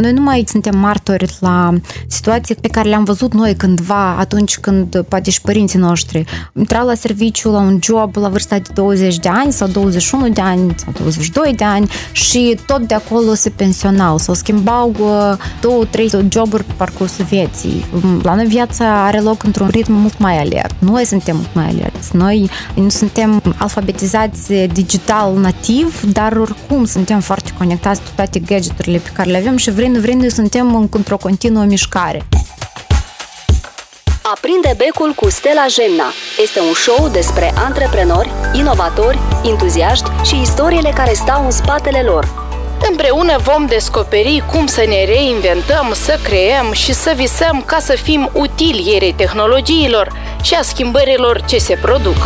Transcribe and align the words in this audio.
noi 0.00 0.12
nu 0.12 0.20
mai 0.20 0.44
suntem 0.46 0.78
martori 0.78 1.36
la 1.40 1.74
situații 2.06 2.54
pe 2.54 2.68
care 2.68 2.88
le-am 2.88 3.04
văzut 3.04 3.34
noi 3.34 3.54
cândva, 3.54 4.16
atunci 4.18 4.58
când 4.58 5.02
poate 5.08 5.30
și 5.30 5.40
părinții 5.40 5.78
noștri 5.78 6.24
intrau 6.52 6.86
la 6.86 6.94
serviciu, 6.94 7.50
la 7.50 7.58
un 7.58 7.78
job 7.82 8.16
la 8.16 8.28
vârsta 8.28 8.58
de 8.58 8.70
20 8.74 9.16
de 9.16 9.28
ani 9.28 9.52
sau 9.52 9.68
21 9.68 10.28
de 10.28 10.40
ani 10.40 10.74
sau 10.76 10.92
22 10.98 11.52
de 11.56 11.64
ani 11.64 11.90
și 12.12 12.58
tot 12.66 12.80
de 12.80 12.94
acolo 12.94 13.34
se 13.34 13.50
pensionau 13.50 14.18
sau 14.18 14.34
schimbau 14.34 14.94
uh, 15.00 15.36
două, 15.60 15.84
trei 15.84 16.10
joburi 16.28 16.64
pe 16.64 16.72
parcursul 16.76 17.24
vieții. 17.24 17.84
La 18.22 18.34
noi 18.34 18.46
viața 18.46 19.04
are 19.04 19.20
loc 19.20 19.42
într-un 19.42 19.68
ritm 19.68 19.92
mult 19.92 20.18
mai 20.18 20.38
alert. 20.38 20.74
Noi 20.78 21.04
suntem 21.04 21.36
mult 21.36 21.54
mai 21.54 21.68
alerți. 21.68 22.16
Noi 22.16 22.50
nu 22.74 22.88
suntem 22.88 23.42
alfabetizați 23.56 24.52
digital 24.52 25.34
nativ, 25.36 26.02
dar 26.12 26.32
oricum 26.32 26.84
suntem 26.84 27.20
foarte 27.20 27.50
conectați 27.58 28.00
cu 28.00 28.08
toate 28.14 28.38
gadgeturile 28.38 28.98
pe 28.98 29.10
care 29.12 29.30
le 29.30 29.36
avem 29.36 29.56
și 29.56 29.70
vrând, 29.88 30.04
vrând, 30.04 30.32
suntem 30.32 30.88
într-o 30.90 31.16
continuă 31.16 31.64
mișcare. 31.64 32.26
Aprinde 34.22 34.74
becul 34.76 35.12
cu 35.12 35.30
Stella 35.30 35.66
Gemna 35.66 36.12
este 36.42 36.60
un 36.60 36.74
show 36.74 37.08
despre 37.08 37.52
antreprenori, 37.56 38.30
inovatori, 38.52 39.18
entuziaști 39.44 40.10
și 40.24 40.40
istoriile 40.40 40.92
care 40.94 41.12
stau 41.12 41.44
în 41.44 41.50
spatele 41.50 42.02
lor. 42.02 42.46
Împreună 42.90 43.38
vom 43.42 43.66
descoperi 43.66 44.44
cum 44.52 44.66
să 44.66 44.84
ne 44.88 45.04
reinventăm, 45.04 45.92
să 45.94 46.18
creăm 46.22 46.72
și 46.72 46.92
să 46.92 47.12
visăm 47.16 47.62
ca 47.66 47.78
să 47.78 47.92
fim 47.92 48.30
utili 48.32 48.90
ierei 48.92 49.12
tehnologiilor 49.12 50.12
și 50.42 50.54
a 50.54 50.62
schimbărilor 50.62 51.40
ce 51.40 51.58
se 51.58 51.78
produc. 51.82 52.16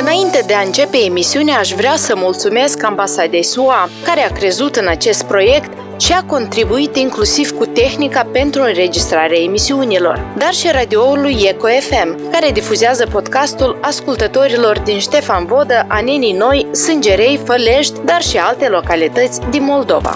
Înainte 0.00 0.42
de 0.46 0.54
a 0.54 0.60
începe 0.60 0.96
emisiunea, 1.04 1.58
aș 1.58 1.72
vrea 1.72 1.96
să 1.96 2.16
mulțumesc 2.16 2.82
ambasadei 2.82 3.42
SUA, 3.42 3.88
care 4.04 4.20
a 4.20 4.32
crezut 4.32 4.76
în 4.76 4.86
acest 4.88 5.22
proiect 5.22 5.70
și 6.00 6.12
a 6.12 6.22
contribuit 6.22 6.96
inclusiv 6.96 7.50
cu 7.50 7.66
tehnica 7.66 8.28
pentru 8.32 8.62
înregistrarea 8.62 9.38
emisiunilor, 9.38 10.34
dar 10.38 10.52
și 10.52 10.68
radioului 10.72 11.36
Eco 11.48 11.66
FM, 11.66 12.30
care 12.30 12.50
difuzează 12.50 13.06
podcastul 13.06 13.78
ascultătorilor 13.80 14.78
din 14.78 14.98
Ștefan 14.98 15.46
Vodă, 15.46 15.84
Anenii 15.88 16.32
Noi, 16.32 16.66
Sângerei, 16.72 17.40
Fălești, 17.44 18.00
dar 18.04 18.22
și 18.22 18.36
alte 18.36 18.68
localități 18.68 19.40
din 19.50 19.62
Moldova. 19.62 20.14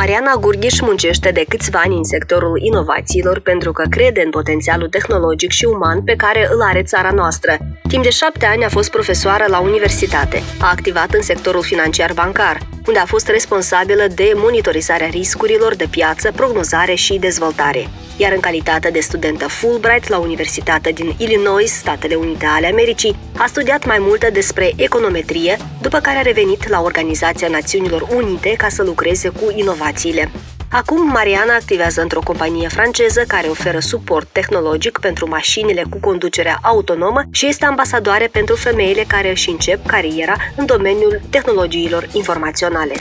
Mariana 0.00 0.36
Gurghiș 0.40 0.80
muncește 0.80 1.30
de 1.30 1.44
câțiva 1.48 1.80
ani 1.84 1.96
în 1.96 2.04
sectorul 2.04 2.60
inovațiilor 2.62 3.40
pentru 3.40 3.72
că 3.72 3.84
crede 3.90 4.22
în 4.24 4.30
potențialul 4.30 4.88
tehnologic 4.88 5.50
și 5.50 5.64
uman 5.64 6.02
pe 6.02 6.14
care 6.14 6.48
îl 6.52 6.60
are 6.62 6.82
țara 6.82 7.10
noastră. 7.10 7.56
Timp 7.88 8.02
de 8.02 8.10
șapte 8.10 8.46
ani 8.46 8.64
a 8.64 8.68
fost 8.68 8.90
profesoară 8.90 9.44
la 9.48 9.60
universitate. 9.60 10.42
A 10.60 10.70
activat 10.70 11.12
în 11.12 11.22
sectorul 11.22 11.62
financiar 11.62 12.12
bancar, 12.12 12.58
unde 12.86 12.98
a 12.98 13.04
fost 13.04 13.28
responsabilă 13.28 14.06
de 14.14 14.32
monitorizarea 14.34 15.08
riscurilor 15.08 15.74
de 15.74 15.86
piață, 15.90 16.32
prognozare 16.32 16.94
și 16.94 17.18
dezvoltare. 17.18 17.88
Iar 18.16 18.32
în 18.32 18.40
calitate 18.40 18.90
de 18.90 19.00
studentă 19.00 19.48
Fulbright 19.48 20.08
la 20.08 20.18
Universitatea 20.18 20.92
din 20.92 21.14
Illinois, 21.18 21.72
Statele 21.72 22.14
Unite 22.14 22.46
ale 22.46 22.66
Americii, 22.66 23.16
a 23.36 23.46
studiat 23.46 23.86
mai 23.86 23.96
multe 24.00 24.30
despre 24.30 24.72
econometrie, 24.76 25.56
după 25.80 25.98
care 25.98 26.18
a 26.18 26.22
revenit 26.22 26.68
la 26.68 26.80
Organizația 26.80 27.48
Națiunilor 27.48 28.06
Unite 28.14 28.54
ca 28.56 28.68
să 28.68 28.82
lucreze 28.82 29.28
cu 29.28 29.52
inovațiile. 29.54 30.30
Acum, 30.72 31.08
Mariana 31.08 31.54
activează 31.54 32.00
într-o 32.00 32.20
companie 32.20 32.68
franceză 32.68 33.24
care 33.26 33.46
oferă 33.46 33.78
suport 33.78 34.28
tehnologic 34.32 34.98
pentru 34.98 35.28
mașinile 35.28 35.84
cu 35.90 35.98
conducerea 36.00 36.58
autonomă 36.62 37.22
și 37.30 37.46
este 37.46 37.64
ambasadoare 37.64 38.26
pentru 38.26 38.54
femeile 38.56 39.04
care 39.06 39.30
își 39.30 39.50
încep 39.50 39.86
cariera 39.86 40.36
în 40.56 40.66
domeniul 40.66 41.20
tehnologiilor 41.30 42.08
informaționale. 42.12 42.92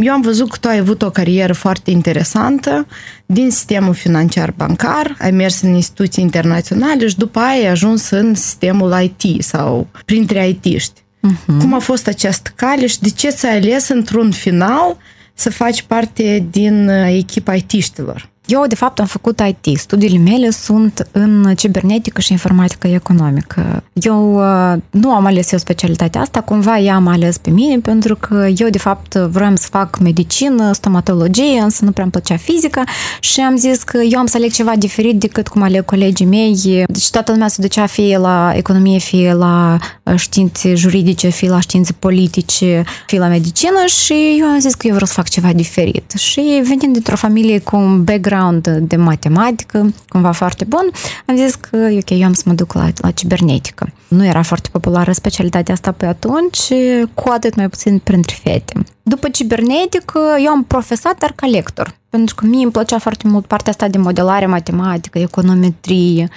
Eu 0.00 0.12
am 0.12 0.20
văzut 0.20 0.50
că 0.50 0.56
tu 0.60 0.68
ai 0.68 0.78
avut 0.78 1.02
o 1.02 1.10
carieră 1.10 1.52
foarte 1.52 1.90
interesantă 1.90 2.86
din 3.26 3.50
sistemul 3.50 3.94
financiar 3.94 4.52
bancar, 4.56 5.16
ai 5.18 5.30
mers 5.30 5.62
în 5.62 5.74
instituții 5.74 6.22
internaționale 6.22 7.06
și 7.06 7.16
după 7.16 7.38
aia 7.38 7.50
ai 7.50 7.66
ajuns 7.66 8.10
în 8.10 8.34
sistemul 8.34 8.94
IT 9.02 9.42
sau 9.42 9.86
printre 10.04 10.48
IT-ști. 10.48 11.00
Uh-huh. 11.00 11.58
Cum 11.58 11.74
a 11.74 11.78
fost 11.78 12.06
această 12.06 12.50
cale 12.54 12.86
și 12.86 13.00
de 13.00 13.08
ce 13.08 13.30
ți-ai 13.30 13.56
ales 13.56 13.88
într-un 13.88 14.30
final 14.30 14.96
să 15.36 15.50
faci 15.50 15.82
parte 15.82 16.46
din 16.50 16.88
uh, 16.88 17.16
echipa 17.16 17.54
IT-știlor? 17.54 18.30
Eu, 18.46 18.64
de 18.68 18.74
fapt, 18.74 19.00
am 19.00 19.06
făcut 19.06 19.40
IT. 19.40 19.78
Studiile 19.78 20.18
mele 20.18 20.50
sunt 20.50 21.08
în 21.12 21.54
cibernetică 21.56 22.20
și 22.20 22.32
informatică 22.32 22.86
economică. 22.86 23.82
Eu 23.92 24.34
uh, 24.34 24.82
nu 24.90 25.10
am 25.10 25.24
ales 25.24 25.52
eu 25.52 25.58
specialitatea 25.58 26.20
asta, 26.20 26.40
cumva 26.40 26.78
ea 26.78 26.94
am 26.94 27.06
ales 27.06 27.38
pe 27.38 27.50
mine, 27.50 27.78
pentru 27.78 28.16
că 28.16 28.48
eu, 28.56 28.68
de 28.68 28.78
fapt, 28.78 29.14
vreau 29.14 29.56
să 29.56 29.66
fac 29.70 29.98
medicină, 29.98 30.72
stomatologie, 30.72 31.60
însă 31.60 31.84
nu 31.84 31.90
prea 31.90 32.02
îmi 32.02 32.12
plăcea 32.12 32.36
fizica 32.36 32.84
și 33.20 33.40
am 33.40 33.56
zis 33.56 33.82
că 33.82 33.98
eu 33.98 34.18
am 34.18 34.26
să 34.26 34.36
aleg 34.36 34.50
ceva 34.50 34.76
diferit 34.76 35.18
decât 35.18 35.48
cum 35.48 35.62
aleg 35.62 35.84
colegii 35.84 36.26
mei. 36.26 36.84
Deci 36.88 37.10
toată 37.10 37.32
lumea 37.32 37.48
se 37.48 37.62
ducea 37.62 37.86
fie 37.86 38.18
la 38.18 38.52
economie, 38.54 38.98
fie 38.98 39.32
la 39.32 39.78
uh, 40.02 40.14
științe 40.16 40.74
juridice, 40.74 41.28
fie 41.28 41.48
la 41.48 41.60
științe 41.60 41.92
politice, 41.92 42.84
fie 43.06 43.18
la 43.18 43.26
medicină 43.26 43.84
și 44.04 44.36
eu 44.40 44.46
am 44.46 44.58
zis 44.58 44.74
că 44.74 44.86
eu 44.86 44.92
vreau 44.92 45.06
să 45.06 45.12
fac 45.12 45.28
ceva 45.28 45.52
diferit. 45.52 46.12
Și 46.16 46.40
venind 46.62 46.92
dintr-o 46.92 47.16
familie 47.16 47.58
cu 47.58 47.76
un 47.76 48.04
background 48.04 48.34
background 48.36 48.88
de 48.88 48.96
matematică, 48.96 49.94
cumva 50.08 50.32
foarte 50.32 50.64
bun, 50.64 50.90
am 51.26 51.36
zis 51.36 51.54
că, 51.54 51.76
ok, 51.76 52.10
eu 52.10 52.24
am 52.24 52.32
să 52.32 52.42
mă 52.46 52.52
duc 52.52 52.72
la, 52.72 52.88
la 52.96 53.10
cibernetică. 53.10 53.92
Nu 54.08 54.24
era 54.24 54.42
foarte 54.42 54.68
populară 54.72 55.12
specialitatea 55.12 55.74
asta 55.74 55.92
pe 55.92 56.06
atunci, 56.06 56.58
cu 57.14 57.28
atât 57.28 57.54
mai 57.54 57.68
puțin 57.68 57.98
printre 57.98 58.36
fete. 58.42 58.72
După 59.02 59.28
cibernetică, 59.28 60.20
eu 60.44 60.50
am 60.50 60.64
profesat, 60.64 61.18
dar 61.18 61.32
ca 61.34 61.46
lector, 61.46 61.96
pentru 62.08 62.34
că 62.34 62.46
mie 62.46 62.62
îmi 62.62 62.72
plăcea 62.72 62.98
foarte 62.98 63.28
mult 63.28 63.46
partea 63.46 63.72
asta 63.72 63.88
de 63.88 63.98
modelare 63.98 64.46
matematică, 64.46 65.18
econometrie, 65.18 66.28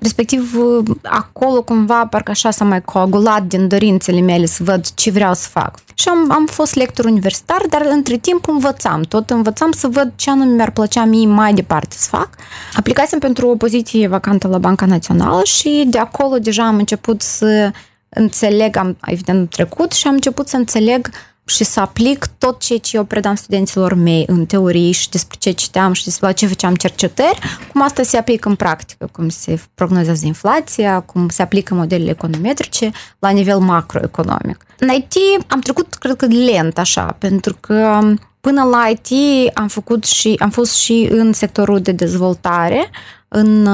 Respectiv, 0.00 0.54
acolo 1.02 1.62
cumva 1.62 2.06
parcă 2.06 2.30
așa 2.30 2.50
s-a 2.50 2.64
mai 2.64 2.82
coagulat 2.82 3.42
din 3.42 3.68
dorințele 3.68 4.20
mele 4.20 4.46
să 4.46 4.62
văd 4.62 4.86
ce 4.94 5.10
vreau 5.10 5.34
să 5.34 5.48
fac. 5.48 5.74
Și 5.94 6.08
am, 6.08 6.32
am 6.32 6.46
fost 6.46 6.74
lector 6.74 7.04
universitar, 7.04 7.62
dar 7.68 7.86
între 7.90 8.16
timp 8.16 8.48
învățam. 8.48 9.02
Tot 9.02 9.30
învățam 9.30 9.72
să 9.72 9.88
văd 9.88 10.12
ce 10.16 10.30
anume 10.30 10.54
mi-ar 10.54 10.70
plăcea 10.70 11.04
mie 11.04 11.26
mai 11.26 11.54
departe 11.54 11.96
să 11.98 12.08
fac. 12.08 12.28
Aplicasem 12.76 13.18
pentru 13.18 13.48
o 13.48 13.56
poziție 13.56 14.08
vacantă 14.08 14.48
la 14.48 14.58
Banca 14.58 14.86
Națională 14.86 15.44
și 15.44 15.84
de 15.88 15.98
acolo 15.98 16.38
deja 16.38 16.66
am 16.66 16.76
început 16.76 17.22
să 17.22 17.70
înțeleg, 18.08 18.76
am 18.76 18.96
evident 19.06 19.50
trecut 19.50 19.92
și 19.92 20.06
am 20.06 20.14
început 20.14 20.48
să 20.48 20.56
înțeleg 20.56 21.10
și 21.50 21.64
să 21.64 21.80
aplic 21.80 22.26
tot 22.38 22.60
ceea 22.60 22.78
ce 22.78 22.96
eu 22.96 23.04
predam 23.04 23.34
studenților 23.34 23.94
mei 23.94 24.24
în 24.26 24.46
teorie 24.46 24.90
și 24.90 25.08
despre 25.08 25.36
ce 25.40 25.50
citeam 25.50 25.92
și 25.92 26.04
despre 26.04 26.26
la 26.26 26.32
ce 26.32 26.46
făceam 26.46 26.74
cercetări, 26.74 27.38
cum 27.72 27.82
asta 27.82 28.02
se 28.02 28.16
aplică 28.16 28.48
în 28.48 28.54
practică, 28.54 29.08
cum 29.12 29.28
se 29.28 29.60
prognozează 29.74 30.26
inflația, 30.26 31.00
cum 31.00 31.28
se 31.28 31.42
aplică 31.42 31.74
modelele 31.74 32.10
econometrice 32.10 32.90
la 33.18 33.30
nivel 33.30 33.58
macroeconomic. 33.58 34.64
În 34.78 34.88
IT 34.88 35.14
am 35.46 35.60
trecut, 35.60 35.94
cred 35.94 36.16
că, 36.16 36.26
lent 36.26 36.78
așa, 36.78 37.16
pentru 37.18 37.56
că 37.60 38.00
până 38.40 38.62
la 38.62 38.88
IT 38.88 39.08
am 39.54 39.68
făcut 39.68 40.04
și 40.04 40.36
am 40.38 40.50
fost 40.50 40.74
și 40.74 41.08
în 41.10 41.32
sectorul 41.32 41.80
de 41.80 41.92
dezvoltare 41.92 42.90
în 43.28 43.66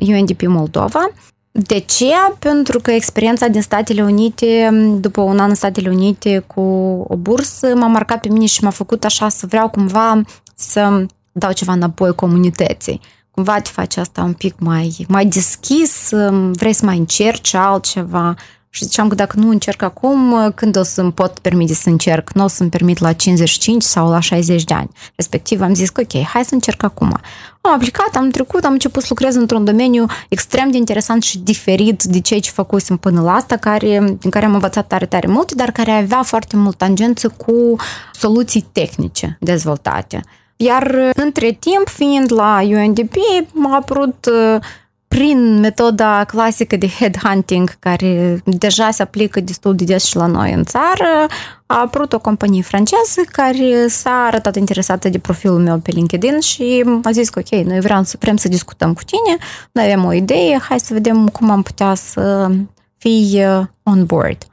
UNDP 0.00 0.40
uh, 0.42 0.48
Moldova, 0.48 1.10
de 1.52 1.78
ce? 1.78 2.12
Pentru 2.38 2.80
că 2.80 2.90
experiența 2.90 3.48
din 3.48 3.62
Statele 3.62 4.02
Unite, 4.02 4.70
după 5.00 5.20
un 5.20 5.38
an 5.38 5.48
în 5.48 5.54
Statele 5.54 5.88
Unite 5.88 6.38
cu 6.38 6.60
o 7.08 7.16
bursă, 7.16 7.74
m-a 7.74 7.86
marcat 7.86 8.20
pe 8.20 8.28
mine 8.28 8.46
și 8.46 8.64
m-a 8.64 8.70
făcut 8.70 9.04
așa 9.04 9.28
să 9.28 9.46
vreau 9.46 9.68
cumva 9.68 10.20
să 10.54 11.06
dau 11.32 11.52
ceva 11.52 11.72
înapoi 11.72 12.14
comunității. 12.14 13.00
Cumva 13.30 13.60
te 13.60 13.70
faci 13.72 13.96
asta 13.96 14.22
un 14.22 14.32
pic 14.32 14.54
mai, 14.58 15.06
mai 15.08 15.26
deschis, 15.26 16.10
vrei 16.52 16.72
să 16.72 16.84
mai 16.84 16.98
încerci 16.98 17.54
altceva, 17.54 18.34
și 18.72 18.84
ziceam 18.84 19.08
că 19.08 19.14
dacă 19.14 19.36
nu 19.38 19.48
încerc 19.48 19.82
acum, 19.82 20.52
când 20.54 20.76
o 20.76 20.82
să-mi 20.82 21.12
pot 21.12 21.38
permite 21.38 21.74
să 21.74 21.88
încerc? 21.88 22.30
Nu 22.32 22.44
o 22.44 22.46
să-mi 22.46 22.70
permit 22.70 22.98
la 22.98 23.12
55 23.12 23.82
sau 23.82 24.08
la 24.08 24.20
60 24.20 24.64
de 24.64 24.74
ani. 24.74 24.90
Respectiv 25.14 25.60
am 25.60 25.74
zis 25.74 25.90
că 25.90 26.00
ok, 26.00 26.22
hai 26.22 26.44
să 26.44 26.54
încerc 26.54 26.82
acum. 26.82 27.16
Am 27.60 27.72
aplicat, 27.72 28.16
am 28.16 28.30
trecut, 28.30 28.64
am 28.64 28.72
început 28.72 29.02
să 29.02 29.06
lucrez 29.10 29.34
într-un 29.34 29.64
domeniu 29.64 30.06
extrem 30.28 30.70
de 30.70 30.76
interesant 30.76 31.22
și 31.22 31.38
diferit 31.38 32.02
de 32.02 32.20
ceea 32.20 32.40
ce 32.40 32.50
făcusem 32.50 32.96
până 32.96 33.20
la 33.20 33.32
asta, 33.32 33.56
care, 33.56 34.16
din 34.18 34.30
care 34.30 34.44
am 34.44 34.54
învățat 34.54 34.86
tare, 34.86 35.06
tare 35.06 35.26
mult, 35.26 35.52
dar 35.52 35.70
care 35.70 35.90
avea 35.90 36.22
foarte 36.22 36.56
mult 36.56 36.76
tangență 36.76 37.28
cu 37.28 37.76
soluții 38.12 38.68
tehnice 38.72 39.36
dezvoltate. 39.40 40.20
Iar 40.56 41.12
între 41.14 41.50
timp, 41.50 41.88
fiind 41.88 42.32
la 42.32 42.60
UNDP, 42.62 43.14
m-a 43.52 43.76
apărut 43.76 44.26
uh, 44.26 44.60
prin 45.14 45.58
metoda 45.58 46.24
clasică 46.24 46.76
de 46.76 46.88
headhunting, 46.88 47.76
care 47.78 48.42
deja 48.44 48.90
se 48.90 49.02
aplică 49.02 49.40
destul 49.40 49.74
de 49.74 49.84
des 49.84 50.04
și 50.04 50.16
la 50.16 50.26
noi 50.26 50.52
în 50.52 50.64
țară, 50.64 51.26
a 51.66 51.80
apărut 51.80 52.12
o 52.12 52.18
companie 52.18 52.62
franceză 52.62 53.20
care 53.32 53.86
s-a 53.88 54.24
arătat 54.26 54.56
interesată 54.56 55.08
de 55.08 55.18
profilul 55.18 55.58
meu 55.58 55.78
pe 55.78 55.90
LinkedIn 55.90 56.40
și 56.40 56.84
a 57.02 57.10
zis 57.10 57.28
că 57.28 57.38
ok, 57.38 57.64
noi 57.64 57.80
vrem 57.80 58.02
să, 58.02 58.16
vrem 58.20 58.36
să 58.36 58.48
discutăm 58.48 58.94
cu 58.94 59.02
tine, 59.02 59.36
noi 59.72 59.84
avem 59.84 60.04
o 60.04 60.12
idee, 60.12 60.58
hai 60.58 60.80
să 60.80 60.92
vedem 60.92 61.28
cum 61.28 61.50
am 61.50 61.62
putea 61.62 61.94
să 61.94 62.50
fii 62.98 63.44
uh, 63.44 63.66
on 63.82 64.04
board. 64.04 64.49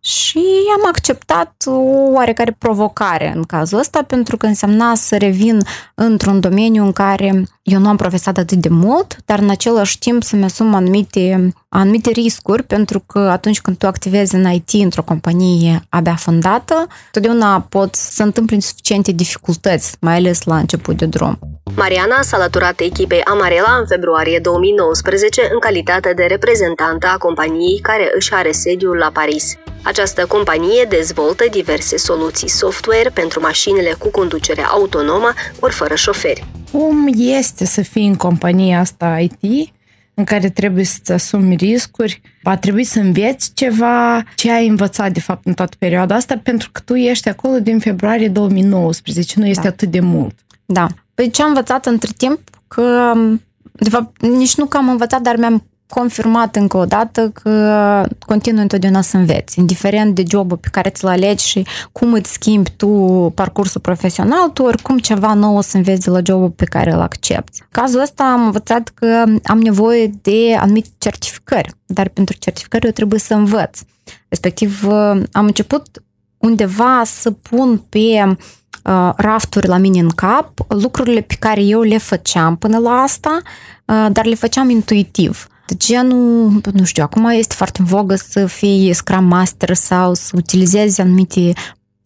Și 0.00 0.44
am 0.74 0.88
acceptat 0.88 1.52
o 1.66 1.80
oarecare 2.12 2.56
provocare 2.58 3.32
în 3.34 3.42
cazul 3.42 3.78
ăsta, 3.78 4.02
pentru 4.02 4.36
că 4.36 4.46
însemna 4.46 4.94
să 4.94 5.16
revin 5.16 5.62
într-un 5.94 6.40
domeniu 6.40 6.84
în 6.84 6.92
care 6.92 7.44
eu 7.62 7.78
nu 7.78 7.88
am 7.88 7.96
profesat 7.96 8.36
atât 8.36 8.58
de 8.58 8.68
mult, 8.68 9.16
dar 9.24 9.38
în 9.38 9.50
același 9.50 9.98
timp 9.98 10.22
să-mi 10.22 10.44
asum 10.44 10.74
anumite, 10.74 11.52
anumite 11.68 12.10
riscuri, 12.10 12.62
pentru 12.62 13.02
că 13.06 13.18
atunci 13.18 13.60
când 13.60 13.76
tu 13.76 13.86
activezi 13.86 14.34
în 14.34 14.50
IT 14.52 14.70
într-o 14.72 15.02
companie 15.02 15.80
abia 15.88 16.14
fondată, 16.14 16.86
totdeauna 17.12 17.66
pot 17.68 17.94
să 17.94 18.22
întâmple 18.22 18.60
suficiente 18.60 19.12
dificultăți, 19.12 19.96
mai 20.00 20.16
ales 20.16 20.44
la 20.44 20.56
început 20.56 20.96
de 20.96 21.06
drum. 21.06 21.38
Mariana 21.76 22.22
s-a 22.22 22.36
alăturat 22.36 22.80
echipei 22.80 23.22
Amarela 23.22 23.76
în 23.80 23.86
februarie 23.86 24.38
2019 24.38 25.48
în 25.52 25.58
calitate 25.58 26.12
de 26.12 26.24
reprezentantă 26.24 27.06
a 27.06 27.16
companiei 27.16 27.80
care 27.82 28.10
își 28.14 28.34
are 28.34 28.52
sediul 28.52 28.96
la 28.96 29.10
Paris. 29.12 29.56
Această 29.82 30.26
companie 30.26 30.86
dezvoltă 30.88 31.44
diverse 31.50 31.96
soluții 31.96 32.48
software 32.48 33.10
pentru 33.14 33.40
mașinile 33.40 33.94
cu 33.98 34.08
conducere 34.08 34.62
autonomă 34.62 35.32
ori 35.60 35.72
fără 35.72 35.94
șoferi. 35.94 36.46
Cum 36.72 37.08
este 37.16 37.64
să 37.64 37.82
fii 37.82 38.06
în 38.06 38.14
compania 38.14 38.78
asta 38.78 39.18
IT 39.18 39.72
în 40.14 40.24
care 40.24 40.50
trebuie 40.50 40.84
să-ți 40.84 41.12
asumi 41.12 41.56
riscuri, 41.56 42.20
va 42.42 42.56
trebui 42.56 42.84
să 42.84 42.98
înveți 42.98 43.52
ceva, 43.54 44.22
ce 44.34 44.52
ai 44.52 44.66
învățat 44.66 45.12
de 45.12 45.20
fapt 45.20 45.46
în 45.46 45.54
toată 45.54 45.76
perioada 45.78 46.14
asta, 46.14 46.40
pentru 46.42 46.68
că 46.72 46.80
tu 46.84 46.94
ești 46.94 47.28
acolo 47.28 47.58
din 47.58 47.78
februarie 47.78 48.28
2019, 48.28 49.40
nu 49.40 49.46
este 49.46 49.62
da. 49.62 49.68
atât 49.68 49.90
de 49.90 50.00
mult. 50.00 50.34
Da. 50.64 50.86
Păi 51.14 51.30
ce 51.30 51.42
am 51.42 51.48
învățat 51.48 51.86
între 51.86 52.10
timp, 52.16 52.40
că 52.68 53.12
de 53.72 53.88
fapt 53.88 54.20
nici 54.20 54.54
nu 54.54 54.66
că 54.66 54.76
am 54.76 54.88
învățat, 54.88 55.20
dar 55.20 55.36
mi-am 55.36 55.64
confirmat 55.90 56.56
încă 56.56 56.76
o 56.76 56.84
dată 56.84 57.30
că 57.42 58.06
continui 58.26 58.62
întotdeauna 58.62 59.00
să 59.00 59.16
înveți, 59.16 59.58
indiferent 59.58 60.14
de 60.14 60.22
jobul 60.28 60.56
pe 60.56 60.68
care 60.70 60.90
ți-l 60.90 61.06
alegi 61.06 61.46
și 61.46 61.66
cum 61.92 62.12
îți 62.12 62.32
schimbi 62.32 62.70
tu 62.70 62.88
parcursul 63.34 63.80
profesional, 63.80 64.48
tu 64.48 64.62
oricum 64.62 64.98
ceva 64.98 65.34
nou 65.34 65.56
o 65.56 65.60
să 65.60 65.76
înveți 65.76 66.00
de 66.00 66.10
la 66.10 66.20
jobul 66.24 66.50
pe 66.50 66.64
care 66.64 66.92
îl 66.92 67.00
accepti. 67.00 67.62
Cazul 67.70 68.00
ăsta 68.00 68.24
am 68.24 68.44
învățat 68.44 68.88
că 68.94 69.24
am 69.44 69.58
nevoie 69.60 70.10
de 70.22 70.56
anumite 70.58 70.88
certificări, 70.98 71.74
dar 71.86 72.08
pentru 72.08 72.36
certificări 72.38 72.86
eu 72.86 72.92
trebuie 72.92 73.20
să 73.20 73.34
învăț. 73.34 73.78
Respectiv, 74.28 74.84
am 75.32 75.44
început 75.44 75.86
undeva 76.38 77.02
să 77.04 77.30
pun 77.30 77.82
pe 77.88 78.36
uh, 78.84 79.12
rafturi 79.16 79.66
la 79.66 79.76
mine 79.76 80.00
în 80.00 80.08
cap 80.08 80.52
lucrurile 80.68 81.20
pe 81.20 81.36
care 81.38 81.62
eu 81.62 81.80
le 81.80 81.98
făceam 81.98 82.56
până 82.56 82.78
la 82.78 82.90
asta, 82.90 83.40
uh, 83.84 84.06
dar 84.12 84.24
le 84.24 84.34
făceam 84.34 84.70
intuitiv 84.70 85.49
genul, 85.76 86.60
nu 86.72 86.84
știu, 86.84 87.02
acum 87.02 87.24
este 87.24 87.54
foarte 87.54 87.78
în 87.80 87.86
vogă 87.86 88.14
să 88.14 88.46
fii 88.46 88.92
Scrum 88.92 89.24
Master 89.24 89.74
sau 89.74 90.14
să 90.14 90.30
utilizezi 90.34 91.00
anumite 91.00 91.52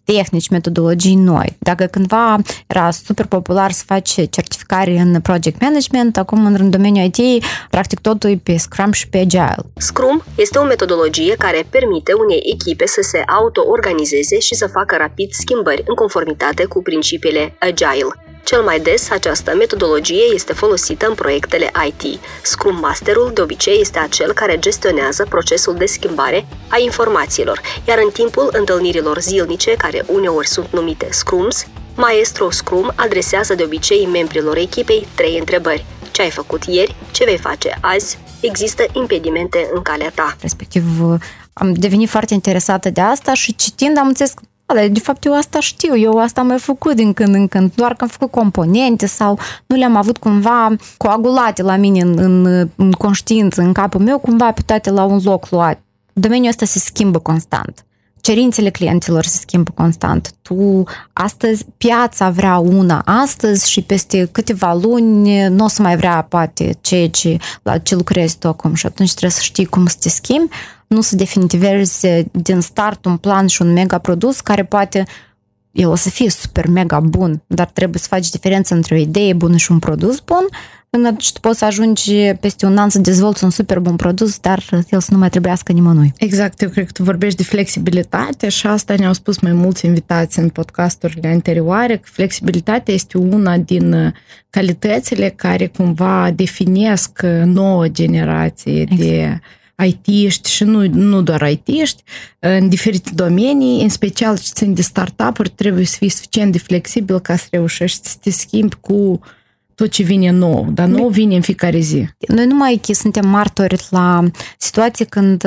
tehnici, 0.05 0.49
metodologii 0.49 1.15
noi. 1.15 1.57
Dacă 1.59 1.85
cândva 1.85 2.37
era 2.67 2.91
super 2.91 3.27
popular 3.27 3.71
să 3.71 3.83
faci 3.87 4.11
certificare 4.31 4.99
în 4.99 5.21
project 5.21 5.61
management, 5.61 6.17
acum 6.17 6.45
în 6.45 6.71
domeniul 6.71 7.11
IT, 7.15 7.45
practic 7.71 7.99
totul 8.01 8.31
e 8.31 8.41
pe 8.43 8.57
Scrum 8.57 8.93
și 8.93 9.09
pe 9.09 9.19
Agile. 9.19 9.57
Scrum 9.77 10.23
este 10.37 10.59
o 10.59 10.65
metodologie 10.65 11.35
care 11.39 11.67
permite 11.71 12.13
unei 12.13 12.41
echipe 12.53 12.87
să 12.87 13.01
se 13.03 13.23
auto-organizeze 13.27 14.39
și 14.39 14.55
să 14.55 14.67
facă 14.67 14.97
rapid 14.99 15.31
schimbări 15.33 15.83
în 15.87 15.95
conformitate 15.95 16.65
cu 16.65 16.83
principiile 16.83 17.57
Agile. 17.61 18.24
Cel 18.45 18.63
mai 18.63 18.81
des, 18.81 19.11
această 19.11 19.55
metodologie 19.55 20.23
este 20.35 20.53
folosită 20.53 21.07
în 21.07 21.15
proiectele 21.15 21.71
IT. 21.87 22.21
Scrum 22.43 22.79
Masterul 22.79 23.31
de 23.35 23.41
obicei 23.41 23.81
este 23.81 23.99
acel 23.99 24.33
care 24.33 24.59
gestionează 24.59 25.27
procesul 25.29 25.75
de 25.75 25.87
schimbare 25.87 26.47
a 26.69 26.79
informațiilor, 26.79 27.61
iar 27.87 27.99
în 28.05 28.11
timpul 28.13 28.49
întâlnirilor 28.53 29.21
zilnice, 29.21 29.75
care 29.75 30.05
uneori 30.07 30.47
sunt 30.47 30.73
numite 30.73 31.07
Scrums, 31.11 31.67
Maestro 31.97 32.51
Scrum 32.51 32.93
adresează 32.97 33.55
de 33.55 33.63
obicei 33.63 34.07
membrilor 34.07 34.57
echipei 34.57 35.07
trei 35.15 35.39
întrebări. 35.39 35.85
Ce 36.11 36.23
ai 36.23 36.31
făcut 36.31 36.65
ieri? 36.65 36.97
Ce 37.11 37.25
vei 37.25 37.39
face 37.39 37.79
azi? 37.81 38.19
Există 38.41 38.85
impedimente 38.93 39.71
în 39.75 39.83
calea 39.83 40.13
ta. 40.15 40.37
Respectiv, 40.41 40.85
am 41.53 41.73
devenit 41.73 42.09
foarte 42.09 42.35
interesată 42.35 42.91
de 42.91 43.01
asta 43.01 43.35
și 43.35 43.55
citind 43.55 43.99
am 43.99 44.07
înțeles 44.07 44.35
da, 44.35 44.54
dar 44.67 44.89
de 44.89 45.01
fapt 45.01 45.25
eu 45.25 45.35
asta 45.37 45.61
știu, 45.61 45.99
eu 45.99 46.19
asta 46.19 46.41
am 46.41 46.47
mai 46.47 46.59
făcut 46.59 46.95
din 46.95 47.13
când 47.13 47.35
în 47.35 47.49
când, 47.49 47.73
doar 47.75 47.95
că 47.95 48.05
am 48.05 48.09
făcut 48.09 48.31
componente 48.31 49.07
sau 49.07 49.39
nu 49.67 49.77
le-am 49.77 49.97
avut 49.97 50.17
cumva 50.17 50.77
coagulate 50.97 51.63
la 51.63 51.77
mine 51.77 52.01
în, 52.01 52.19
în, 52.19 52.69
în 52.77 52.93
conștiință, 52.93 53.61
în 53.61 53.73
capul 53.73 54.01
meu, 54.01 54.19
cumva 54.19 54.53
pe 54.53 54.61
toate 54.67 54.91
la 54.91 55.05
un 55.05 55.21
loc 55.25 55.51
luat. 55.51 55.81
Domeniul 56.13 56.49
ăsta 56.49 56.65
se 56.65 56.79
schimbă 56.79 57.19
constant. 57.19 57.85
Cerințele 58.21 58.71
clienților 58.71 59.25
se 59.25 59.39
schimbă 59.41 59.71
constant. 59.75 60.33
Tu, 60.43 60.83
astăzi, 61.13 61.65
piața 61.77 62.31
vrea 62.31 62.59
una 62.59 63.03
astăzi 63.05 63.71
și 63.71 63.83
peste 63.83 64.29
câteva 64.33 64.75
luni 64.75 65.49
nu 65.49 65.65
o 65.65 65.69
să 65.69 65.83
mai 65.83 65.97
vrea, 65.97 66.27
poate, 66.29 66.79
ceea 66.81 67.09
ce, 67.09 67.37
la 67.63 67.79
ce 67.79 67.95
lucrezi 67.95 68.39
tu 68.39 68.49
acum 68.49 68.75
și 68.75 68.87
atunci 68.87 69.11
trebuie 69.11 69.31
să 69.31 69.43
știi 69.43 69.65
cum 69.65 69.87
să 69.87 69.97
te 70.01 70.09
schimbi 70.09 70.55
nu 70.95 71.01
să 71.01 71.17
definitivezi 71.17 72.07
din 72.33 72.61
start 72.61 73.05
un 73.05 73.17
plan 73.17 73.47
și 73.47 73.63
un 73.63 73.73
mega 73.73 73.99
produs 73.99 74.41
care 74.41 74.65
poate 74.65 75.05
el 75.73 75.89
o 75.89 75.95
să 75.95 76.11
fie 76.11 76.31
super 76.31 76.67
mega 76.67 77.01
bun, 77.01 77.43
dar 77.47 77.67
trebuie 77.67 78.01
să 78.01 78.07
faci 78.09 78.31
diferența 78.31 78.75
între 78.75 78.95
o 78.95 78.99
idee 78.99 79.33
bună 79.33 79.57
și 79.57 79.73
un 79.73 79.79
produs 79.79 80.21
bun, 80.21 80.47
până 80.91 81.15
și 81.19 81.33
tu 81.33 81.41
poți 81.41 81.59
să 81.59 81.65
ajungi 81.65 82.13
peste 82.41 82.67
un 82.67 82.79
an 82.79 82.89
să 82.89 82.99
dezvolți 82.99 83.45
un 83.45 83.51
super 83.51 83.79
bun 83.79 83.97
produs, 83.97 84.39
dar 84.39 84.65
el 84.91 85.01
să 85.01 85.09
nu 85.13 85.19
mai 85.19 85.31
trebuiască 85.31 85.73
nimănui. 85.73 86.13
Exact, 86.17 86.63
eu 86.63 86.69
cred 86.69 86.87
că 86.87 86.93
tu 86.93 87.03
vorbești 87.03 87.37
de 87.37 87.43
flexibilitate 87.43 88.49
și 88.49 88.67
asta 88.67 88.95
ne-au 88.95 89.13
spus 89.13 89.39
mai 89.39 89.53
mulți 89.53 89.87
invitați 89.87 90.39
în 90.39 90.49
podcasturile 90.49 91.29
anterioare, 91.29 91.97
că 91.97 92.09
flexibilitatea 92.13 92.95
este 92.95 93.19
una 93.19 93.57
din 93.57 94.15
calitățile 94.51 95.29
care 95.29 95.67
cumva 95.67 96.31
definesc 96.35 97.23
nouă 97.45 97.89
generație 97.89 98.81
exact. 98.81 99.01
de 99.01 99.41
IT-ști 99.87 100.51
și 100.51 100.65
nu, 100.65 100.89
nu 100.89 101.23
doar 101.23 101.51
IT-ști, 101.51 102.03
în 102.39 102.69
diferite 102.69 103.11
domenii, 103.15 103.83
în 103.83 103.89
special 103.89 104.39
ce 104.39 104.51
țin 104.53 104.75
de 104.75 104.83
startup-uri, 104.83 105.49
trebuie 105.49 105.85
să 105.85 105.97
fii 105.99 106.09
suficient 106.09 106.53
de 106.53 106.59
flexibil 106.59 107.21
ca 107.21 107.37
să 107.37 107.47
reușești 107.51 108.09
să 108.09 108.17
te 108.23 108.31
schimbi 108.31 108.77
cu 108.81 109.21
tot 109.75 109.91
ce 109.91 110.03
vine 110.03 110.31
nou, 110.31 110.69
dar 110.73 110.87
nou 110.87 111.09
vine 111.09 111.35
în 111.35 111.43
fiecare 111.43 111.79
zi. 111.79 112.09
Noi 112.29 112.47
numai 112.47 112.69
aici 112.69 112.97
suntem 112.97 113.29
martori 113.29 113.87
la 113.91 114.25
situații 114.59 115.05
când 115.05 115.47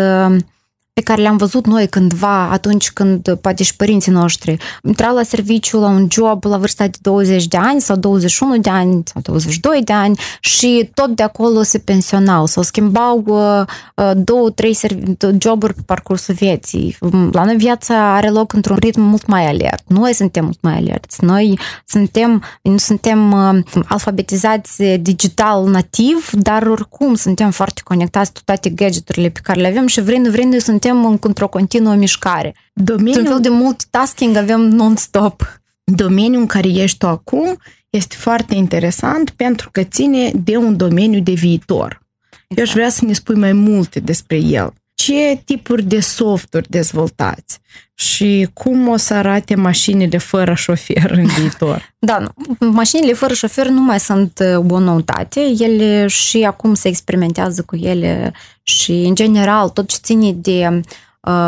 pe 0.97 1.03
care 1.03 1.21
le-am 1.21 1.37
văzut 1.37 1.65
noi 1.67 1.87
cândva, 1.87 2.49
atunci 2.49 2.91
când 2.91 3.37
poate 3.41 3.63
și 3.63 3.75
părinții 3.75 4.11
noștri 4.11 4.57
intrau 4.83 5.15
la 5.15 5.23
serviciu, 5.23 5.79
la 5.79 5.87
un 5.87 6.07
job 6.11 6.43
la 6.43 6.57
vârsta 6.57 6.87
de 6.87 6.97
20 7.01 7.47
de 7.47 7.57
ani 7.57 7.81
sau 7.81 7.95
21 7.95 8.57
de 8.57 8.69
ani 8.69 9.03
sau 9.05 9.21
22 9.21 9.81
de 9.83 9.93
ani 9.93 10.19
și 10.39 10.89
tot 10.93 11.15
de 11.15 11.23
acolo 11.23 11.63
se 11.63 11.77
pensionau 11.77 12.45
sau 12.45 12.63
schimbau 12.63 13.23
uh, 13.25 13.61
uh 13.95 14.11
două, 14.15 14.49
trei 14.49 14.77
joburi 15.39 15.73
pe 15.73 15.81
parcursul 15.85 16.33
vieții. 16.33 16.97
La 17.31 17.43
noi 17.43 17.55
viața 17.55 18.15
are 18.15 18.29
loc 18.29 18.53
într-un 18.53 18.77
ritm 18.79 19.01
mult 19.01 19.25
mai 19.25 19.47
alert. 19.47 19.83
Noi 19.87 20.13
suntem 20.13 20.43
mult 20.43 20.61
mai 20.61 20.75
alerți. 20.75 21.23
Noi 21.23 21.59
suntem, 21.85 22.43
nu 22.61 22.77
suntem 22.77 23.31
uh, 23.31 23.83
alfabetizați 23.87 24.83
digital 24.83 25.67
nativ, 25.67 26.29
dar 26.31 26.63
oricum 26.63 27.15
suntem 27.15 27.51
foarte 27.51 27.81
conectați 27.83 28.33
cu 28.33 28.39
toate 28.45 28.69
gadgeturile 28.69 29.29
pe 29.29 29.39
care 29.43 29.59
le 29.59 29.67
avem 29.67 29.87
și 29.87 30.01
vrând, 30.01 30.27
vrând 30.27 30.61
suntem 30.61 30.85
suntem 30.87 31.19
într-o 31.21 31.47
continuă 31.47 31.93
mișcare. 31.93 32.55
Domeniul... 32.73 33.19
Un 33.19 33.25
fel 33.25 33.39
de 33.39 33.49
multitasking 33.49 34.35
avem 34.35 34.61
non-stop. 34.61 35.61
Domeniul 35.83 36.41
în 36.41 36.47
care 36.47 36.67
ești 36.67 36.97
tu 36.97 37.07
acum 37.07 37.57
este 37.89 38.15
foarte 38.15 38.55
interesant 38.55 39.29
pentru 39.29 39.69
că 39.71 39.83
ține 39.83 40.31
de 40.43 40.57
un 40.57 40.77
domeniu 40.77 41.19
de 41.19 41.33
viitor. 41.33 42.01
Exact. 42.47 42.57
Eu 42.57 42.63
aș 42.63 42.71
vrea 42.71 42.89
să 42.89 43.05
ne 43.05 43.13
spui 43.13 43.35
mai 43.35 43.53
multe 43.53 43.99
despre 43.99 44.37
el. 44.37 44.73
Ce 44.97 45.41
tipuri 45.45 45.83
de 45.83 45.99
software 45.99 46.65
dezvoltați 46.69 47.59
și 47.93 48.49
cum 48.53 48.87
o 48.87 48.97
să 48.97 49.13
arate 49.13 49.55
mașinile 49.55 50.17
fără 50.17 50.53
șofer 50.53 51.11
în 51.11 51.25
viitor? 51.25 51.93
Da, 51.99 52.23
mașinile 52.59 53.13
fără 53.13 53.33
șofer 53.33 53.67
nu 53.67 53.81
mai 53.81 53.99
sunt 53.99 54.39
uh, 54.57 54.71
o 54.71 54.79
noutate. 54.79 55.39
Ele 55.59 56.07
și 56.07 56.43
acum 56.43 56.73
se 56.73 56.87
experimentează 56.87 57.63
cu 57.63 57.75
ele 57.75 58.33
și, 58.63 58.91
în 58.91 59.15
general, 59.15 59.69
tot 59.69 59.87
ce 59.87 59.97
ține 60.01 60.31
de 60.31 60.67
uh, 60.71 60.79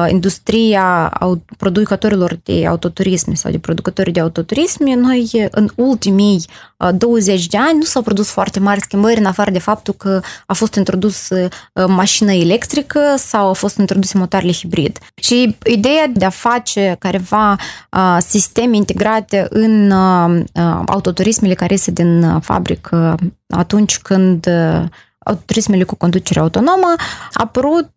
industria 0.10 1.18
producătorilor 1.58 2.40
de 2.44 2.68
autoturisme 2.68 3.34
sau 3.34 3.52
de 3.52 3.60
producători 3.60 4.12
de 4.12 4.20
autoturisme, 4.20 4.96
noi 4.96 5.48
în 5.52 5.70
ultimii 5.76 6.46
uh, 6.78 6.90
20 6.98 7.48
de 7.48 7.58
ani 7.58 7.78
nu 7.78 7.84
s-au 7.84 8.02
produs 8.02 8.30
foarte 8.30 8.60
mari 8.60 8.80
schimbări 8.80 9.20
în 9.20 9.26
afară 9.26 9.52
de 9.52 9.60
faptul 9.60 9.94
că 9.94 10.22
a 10.46 10.54
fost 10.54 10.76
introdus 10.76 11.30
uh, 11.30 11.50
mașină 11.88 12.32
electrică 12.32 13.00
sau 13.18 13.48
au 13.48 13.54
fost 13.54 13.78
introduse 13.78 14.18
motoarele 14.18 14.52
hibrid. 14.52 14.98
Și 15.16 15.58
ideea 15.66 16.08
de 16.08 16.26
a 16.26 16.30
face 16.30 16.96
careva 17.00 17.52
uh, 17.52 18.18
sisteme 18.20 18.76
integrate 18.76 19.48
în 19.50 19.92
uh, 19.92 20.46
autoturismele 20.86 21.54
care 21.54 21.74
iese 21.74 21.92
din 21.92 22.40
fabrică 22.40 23.18
atunci 23.48 23.98
când 23.98 24.48
uh, 24.48 24.84
autoturismele 25.30 25.84
cu 25.84 25.96
conducere 25.96 26.40
autonomă 26.40 26.94
a 27.34 27.42
apărut 27.44 27.92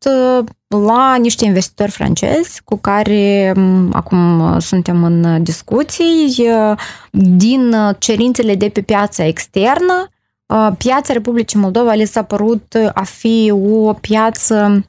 la 0.69 1.17
niște 1.17 1.45
investitori 1.45 1.91
francezi 1.91 2.63
cu 2.65 2.77
care 2.77 3.55
acum 3.93 4.59
suntem 4.59 5.05
în 5.05 5.43
discuții 5.43 6.47
din 7.11 7.75
cerințele 7.99 8.55
de 8.55 8.69
pe 8.69 8.81
piața 8.81 9.25
externă. 9.25 10.07
Piața 10.79 11.13
Republicii 11.13 11.59
Moldova 11.59 11.93
le 11.93 12.05
s-a 12.05 12.23
părut 12.23 12.75
a 12.95 13.03
fi 13.03 13.53
o 13.55 13.93
piață 13.93 14.87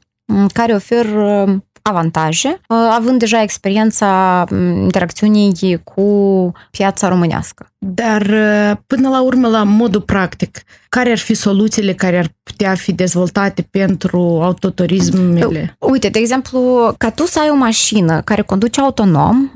care 0.52 0.74
oferă 0.74 1.46
avantaje, 1.90 2.60
având 2.68 3.18
deja 3.18 3.42
experiența 3.42 4.44
interacțiunii 4.82 5.80
cu 5.84 6.52
piața 6.70 7.08
românească. 7.08 7.68
Dar, 7.78 8.22
până 8.86 9.08
la 9.08 9.22
urmă, 9.22 9.48
la 9.48 9.62
modul 9.62 10.00
practic, 10.00 10.62
care 10.88 11.10
ar 11.10 11.18
fi 11.18 11.34
soluțiile 11.34 11.92
care 11.92 12.18
ar 12.18 12.28
putea 12.42 12.74
fi 12.74 12.92
dezvoltate 12.92 13.62
pentru 13.70 14.18
autoturismele? 14.42 15.76
Uite, 15.78 16.08
de 16.08 16.18
exemplu, 16.18 16.94
ca 16.98 17.10
tu 17.10 17.26
să 17.26 17.40
ai 17.40 17.50
o 17.50 17.54
mașină 17.54 18.20
care 18.20 18.42
conduce 18.42 18.80
autonom, 18.80 19.50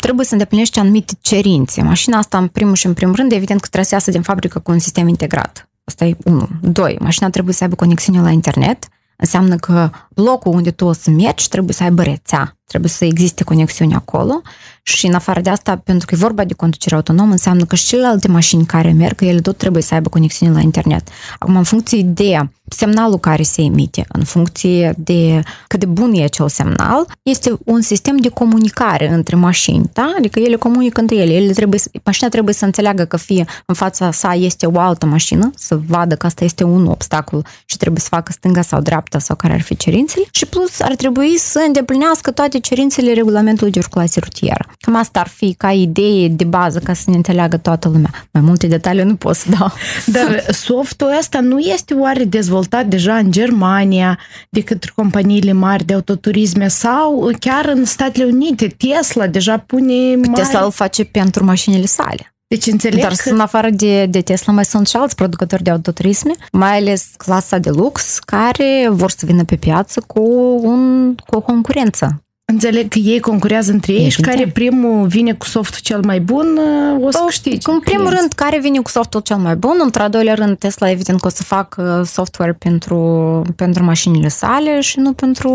trebuie 0.00 0.26
să 0.26 0.32
îndeplinești 0.32 0.78
anumite 0.78 1.12
cerințe. 1.20 1.82
Mașina 1.82 2.18
asta, 2.18 2.38
în 2.38 2.46
primul 2.46 2.74
și 2.74 2.86
în 2.86 2.94
primul 2.94 3.14
rând, 3.14 3.32
evident 3.32 3.60
că 3.60 3.66
trebuie 3.66 3.88
să 3.88 3.94
iasă 3.94 4.10
din 4.10 4.22
fabrică 4.22 4.58
cu 4.58 4.70
un 4.70 4.78
sistem 4.78 5.08
integrat. 5.08 5.68
Asta 5.84 6.04
e 6.04 6.16
unul. 6.24 6.48
Doi, 6.62 6.96
mașina 7.00 7.30
trebuie 7.30 7.54
să 7.54 7.62
aibă 7.62 7.76
conexiune 7.76 8.20
la 8.20 8.30
internet, 8.30 8.88
înseamnă 9.20 9.56
că 9.56 9.90
locul 10.14 10.52
unde 10.52 10.70
tu 10.70 10.84
o 10.84 10.92
să 10.92 11.10
mergi 11.10 11.48
trebuie 11.48 11.74
să 11.74 11.82
aibă 11.82 12.02
rețea, 12.02 12.57
trebuie 12.68 12.90
să 12.90 13.04
existe 13.04 13.44
conexiune 13.44 13.94
acolo 13.94 14.42
și 14.82 15.06
în 15.06 15.14
afară 15.14 15.40
de 15.40 15.50
asta, 15.50 15.80
pentru 15.84 16.06
că 16.06 16.14
e 16.14 16.18
vorba 16.18 16.44
de 16.44 16.54
conducere 16.54 16.94
autonomă, 16.94 17.30
înseamnă 17.30 17.64
că 17.64 17.76
și 17.76 17.86
celelalte 17.86 18.28
mașini 18.28 18.66
care 18.66 18.92
merg, 18.92 19.22
ele 19.22 19.40
tot 19.40 19.56
trebuie 19.56 19.82
să 19.82 19.94
aibă 19.94 20.08
conexiune 20.08 20.52
la 20.52 20.60
internet. 20.60 21.08
Acum, 21.38 21.56
în 21.56 21.62
funcție 21.62 22.02
de 22.02 22.48
semnalul 22.68 23.18
care 23.18 23.42
se 23.42 23.62
emite, 23.62 24.04
în 24.08 24.24
funcție 24.24 24.94
de 24.96 25.42
cât 25.66 25.80
de 25.80 25.86
bun 25.86 26.12
e 26.14 26.22
acel 26.24 26.48
semnal, 26.48 27.06
este 27.22 27.58
un 27.64 27.80
sistem 27.80 28.16
de 28.16 28.28
comunicare 28.28 29.08
între 29.08 29.36
mașini, 29.36 29.90
da? 29.92 30.14
Adică 30.18 30.38
ele 30.38 30.56
comunică 30.56 31.00
între 31.00 31.16
ele. 31.16 31.32
ele 31.32 31.52
trebuie, 31.52 31.80
mașina 32.04 32.28
trebuie 32.28 32.54
să 32.54 32.64
înțeleagă 32.64 33.04
că 33.04 33.16
fie 33.16 33.44
în 33.66 33.74
fața 33.74 34.10
sa 34.10 34.34
este 34.34 34.66
o 34.66 34.78
altă 34.78 35.06
mașină, 35.06 35.50
să 35.54 35.80
vadă 35.86 36.14
că 36.14 36.26
asta 36.26 36.44
este 36.44 36.64
un 36.64 36.86
obstacol 36.86 37.46
și 37.64 37.76
trebuie 37.76 38.00
să 38.00 38.08
facă 38.10 38.32
stânga 38.32 38.62
sau 38.62 38.80
dreapta 38.80 39.18
sau 39.18 39.36
care 39.36 39.52
ar 39.52 39.60
fi 39.60 39.76
cerințele 39.76 40.24
și 40.30 40.46
plus 40.46 40.80
ar 40.80 40.94
trebui 40.94 41.38
să 41.38 41.64
îndeplinească 41.66 42.30
toate 42.30 42.57
cerințele 42.60 43.12
regulamentului 43.12 43.72
de 43.72 43.78
circulație 43.78 44.20
rutieră. 44.24 44.68
Cam 44.80 44.96
asta 44.96 45.20
ar 45.20 45.28
fi 45.28 45.54
ca 45.54 45.72
idee 45.72 46.28
de 46.28 46.44
bază 46.44 46.78
ca 46.78 46.92
să 46.92 47.04
ne 47.06 47.16
înțeleagă 47.16 47.56
toată 47.56 47.88
lumea. 47.88 48.10
Mai 48.32 48.42
multe 48.42 48.66
detalii 48.66 49.02
nu 49.02 49.14
pot 49.14 49.36
să 49.36 49.46
dau. 49.58 49.72
Dar 50.16 50.44
softul 50.50 51.16
ăsta 51.18 51.40
nu 51.40 51.58
este 51.58 51.94
oare 51.94 52.24
dezvoltat 52.24 52.86
deja 52.86 53.16
în 53.16 53.30
Germania 53.30 54.18
de 54.50 54.62
către 54.62 54.92
companiile 54.94 55.52
mari 55.52 55.84
de 55.84 55.94
autoturisme 55.94 56.68
sau 56.68 57.30
chiar 57.38 57.64
în 57.64 57.84
Statele 57.84 58.24
Unite? 58.24 58.66
Tesla 58.66 59.26
deja 59.26 59.58
pune 59.58 60.16
mari... 60.16 60.32
Tesla 60.32 60.60
îl 60.60 60.70
face 60.70 61.04
pentru 61.04 61.44
mașinile 61.44 61.86
sale. 61.86 62.32
Deci 62.48 62.66
înțeleg 62.66 63.00
Dar 63.00 63.12
că... 63.16 63.30
în 63.30 63.40
afară 63.40 63.70
de, 63.70 64.06
de 64.06 64.20
Tesla 64.20 64.52
mai 64.52 64.64
sunt 64.64 64.86
și 64.86 64.96
alți 64.96 65.14
producători 65.14 65.62
de 65.62 65.70
autoturisme, 65.70 66.32
mai 66.52 66.76
ales 66.76 67.10
clasa 67.16 67.58
de 67.58 67.70
lux, 67.70 68.18
care 68.18 68.88
vor 68.90 69.10
să 69.10 69.26
vină 69.26 69.44
pe 69.44 69.56
piață 69.56 70.00
cu, 70.06 70.22
un, 70.62 71.14
cu 71.14 71.36
o 71.36 71.40
concurență. 71.40 72.22
Înțeleg 72.52 72.88
că 72.88 72.98
ei 72.98 73.20
concurează 73.20 73.72
între 73.72 73.92
ei 73.92 74.08
și 74.08 74.20
care 74.20 74.46
primul 74.48 75.06
vine 75.06 75.32
cu 75.32 75.46
softul 75.46 75.80
cel 75.82 76.00
mai 76.04 76.20
bun, 76.20 76.58
o 77.00 77.10
să 77.10 77.22
câștige. 77.26 77.70
În 77.70 77.80
primul 77.80 78.08
rând, 78.08 78.32
care 78.32 78.58
vine 78.60 78.78
cu 78.78 78.90
softul 78.90 79.20
cel 79.20 79.36
mai 79.36 79.56
bun, 79.56 79.80
într-al 79.82 80.10
doilea 80.10 80.34
rând, 80.34 80.58
Tesla 80.58 80.90
evident 80.90 81.20
că 81.20 81.26
o 81.26 81.30
să 81.30 81.42
facă 81.42 82.02
software 82.06 82.52
pentru, 82.52 83.42
pentru 83.56 83.84
mașinile 83.84 84.28
sale 84.28 84.80
și 84.80 84.98
nu 84.98 85.12
pentru 85.12 85.50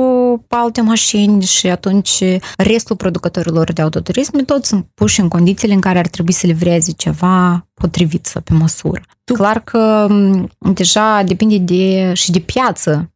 alte 0.48 0.82
mașini 0.82 1.44
și 1.44 1.68
atunci 1.68 2.24
restul 2.58 2.96
producătorilor 2.96 3.74
de 3.74 3.82
autoturisme 3.82 4.44
toți 4.44 4.68
sunt 4.68 4.86
puși 4.94 5.20
în 5.20 5.28
condițiile 5.28 5.74
în 5.74 5.82
care 5.82 6.00
ar 6.00 6.08
trebui 6.08 6.34
să 6.34 6.48
livreze 6.48 6.92
ceva 6.92 7.68
potrivit 7.84 8.26
sau 8.26 8.42
pe 8.42 8.54
măsură. 8.54 9.02
Tu... 9.24 9.34
Clar 9.34 9.60
că 9.60 10.08
deja 10.74 11.24
depinde 11.24 11.58
de, 11.58 12.14
și 12.14 12.32
de 12.32 12.40
piață, 12.40 13.12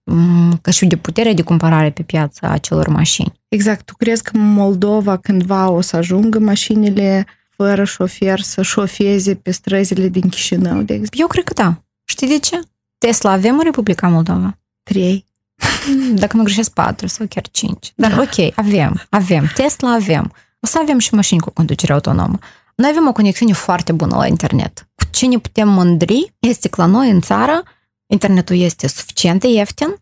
ca 0.62 0.72
și 0.72 0.86
de 0.86 0.96
puterea 0.96 1.34
de 1.34 1.42
cumpărare 1.42 1.90
pe 1.90 2.04
piață 2.04 2.46
a 2.46 2.58
celor 2.58 2.88
mașini. 2.88 3.34
Exact. 3.48 3.86
Tu 3.86 3.96
crezi 3.96 4.24
că 4.24 4.38
Moldova 4.38 5.18
cândva 5.18 5.70
o 5.70 5.82
să 5.82 5.96
ajungă 5.96 6.40
mașinile 6.40 7.26
fără 7.50 7.84
șofer 7.84 8.40
să 8.40 8.62
șofeze 8.62 9.36
pe 9.36 9.52
străzile 9.52 10.08
din 10.08 10.30
Chișinău, 10.30 10.82
de 10.82 10.94
exemplu? 10.94 11.20
Eu 11.20 11.28
cred 11.28 11.44
că 11.44 11.54
da. 11.54 11.84
Știi 12.04 12.28
de 12.28 12.40
ce? 12.40 12.60
Tesla 12.98 13.32
avem 13.32 13.58
în 13.58 13.64
Republica 13.64 14.08
Moldova? 14.08 14.58
Trei. 14.84 15.26
Dacă 16.22 16.38
nu 16.38 16.44
greșesc, 16.44 16.72
patru 16.74 17.08
sau 17.08 17.26
chiar 17.30 17.48
cinci. 17.52 17.94
Dar 17.96 18.14
da. 18.14 18.22
ok, 18.22 18.52
avem, 18.56 19.02
avem. 19.10 19.52
Tesla 19.56 19.94
avem. 19.94 20.34
O 20.60 20.68
să 20.68 20.78
avem 20.82 21.00
și 21.00 21.14
mașini 21.14 21.40
cu 21.40 21.50
conducere 21.50 21.94
autonomă. 21.94 22.40
Noi 22.82 22.90
avem 22.90 23.08
o 23.08 23.12
conexiune 23.12 23.54
foarte 23.54 23.92
bună 23.92 24.16
la 24.16 24.28
internet. 24.28 24.88
Cu 24.96 25.04
ce 25.10 25.28
ne 25.28 25.38
putem 25.38 25.70
mândri? 25.70 26.34
Este 26.40 26.70
că 26.70 26.82
la 26.82 26.88
noi 26.88 27.10
în 27.10 27.22
țară. 27.22 27.64
Internetul 28.06 28.56
este 28.56 28.88
suficient 28.88 29.42
de 29.42 29.48
ieftin, 29.48 29.96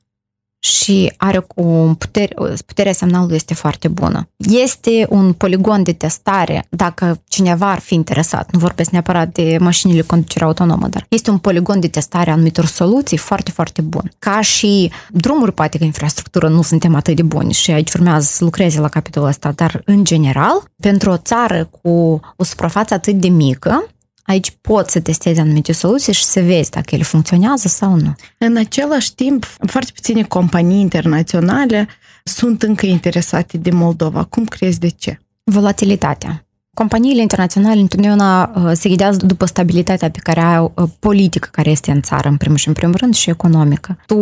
și 0.66 1.14
are 1.18 1.46
o 1.56 1.64
putere, 1.94 2.34
puterea 2.66 2.94
semnalului 2.94 3.36
este 3.36 3.54
foarte 3.54 3.88
bună. 3.88 4.28
Este 4.38 5.06
un 5.10 5.34
poligon 5.34 5.84
de 5.84 5.94
testare, 5.94 6.66
dacă 6.70 7.22
cineva 7.28 7.72
ar 7.72 7.80
fi 7.80 7.94
interesat, 7.94 8.52
nu 8.52 8.60
vorbesc 8.60 8.90
neapărat 8.90 9.32
de 9.32 9.58
mașinile 9.60 10.02
conducere 10.02 10.46
autonomă, 10.46 10.88
dar 10.88 11.06
este 11.10 11.30
un 11.30 11.38
poligon 11.38 11.80
de 11.80 11.88
testare 11.88 12.30
a 12.30 12.34
anumitor 12.34 12.66
soluții 12.66 13.18
foarte, 13.18 13.52
foarte 13.52 13.82
bun. 13.82 14.12
Ca 14.20 14.42
și 14.42 14.92
drumuri, 15.10 15.54
poate 15.54 15.78
că 15.78 15.84
infrastructură 15.84 16.48
nu 16.48 16.62
suntem 16.62 16.96
atât 16.96 17.16
de 17.16 17.24
buni 17.24 17.54
și 17.54 17.72
aici 17.72 17.94
urmează 17.94 18.26
să 18.26 18.44
lucreze 18.44 18.80
la 18.80 18.90
capitolul 18.90 19.28
ăsta, 19.28 19.52
dar 19.52 19.82
în 19.86 20.04
general, 20.04 20.64
pentru 20.82 21.10
o 21.10 21.18
țară 21.18 21.70
cu 21.82 22.20
o 22.36 22.44
suprafață 22.44 22.94
atât 22.94 23.16
de 23.16 23.28
mică, 23.28 23.86
Aici 24.25 24.58
poți 24.62 24.91
să 24.91 25.00
testezi 25.00 25.39
anumite 25.39 25.72
soluții 25.72 26.13
și 26.13 26.24
să 26.24 26.41
vezi 26.41 26.70
dacă 26.70 26.96
ele 26.96 27.03
funcționează 27.03 27.67
sau 27.67 27.96
nu. 27.96 28.15
În 28.38 28.58
același 28.58 29.15
timp, 29.15 29.44
foarte 29.67 29.91
puține 29.94 30.24
companii 30.24 30.79
internaționale 30.79 31.88
sunt 32.24 32.63
încă 32.63 32.86
interesate 32.86 33.58
de 33.58 33.72
Moldova. 33.72 34.24
Cum 34.24 34.46
crezi 34.46 34.79
de 34.79 34.89
ce? 34.89 35.20
Volatilitatea. 35.44 36.46
Companiile 36.74 37.22
internaționale 37.22 37.79
întotdeauna 37.79 38.51
uh, 38.55 38.72
se 38.74 38.89
ghidează 38.89 39.25
după 39.25 39.46
stabilitatea 39.46 40.10
pe 40.10 40.20
care 40.24 40.39
au 40.39 40.72
uh, 40.75 40.89
politică 41.00 41.48
care 41.51 41.70
este 41.70 41.91
în 41.91 42.01
țară, 42.01 42.27
în 42.27 42.38
primul 42.38 42.58
și 42.58 42.67
în 42.67 42.74
primul 42.74 42.96
rând, 42.96 43.13
și 43.13 43.29
economică. 43.29 43.98
Tu 44.05 44.15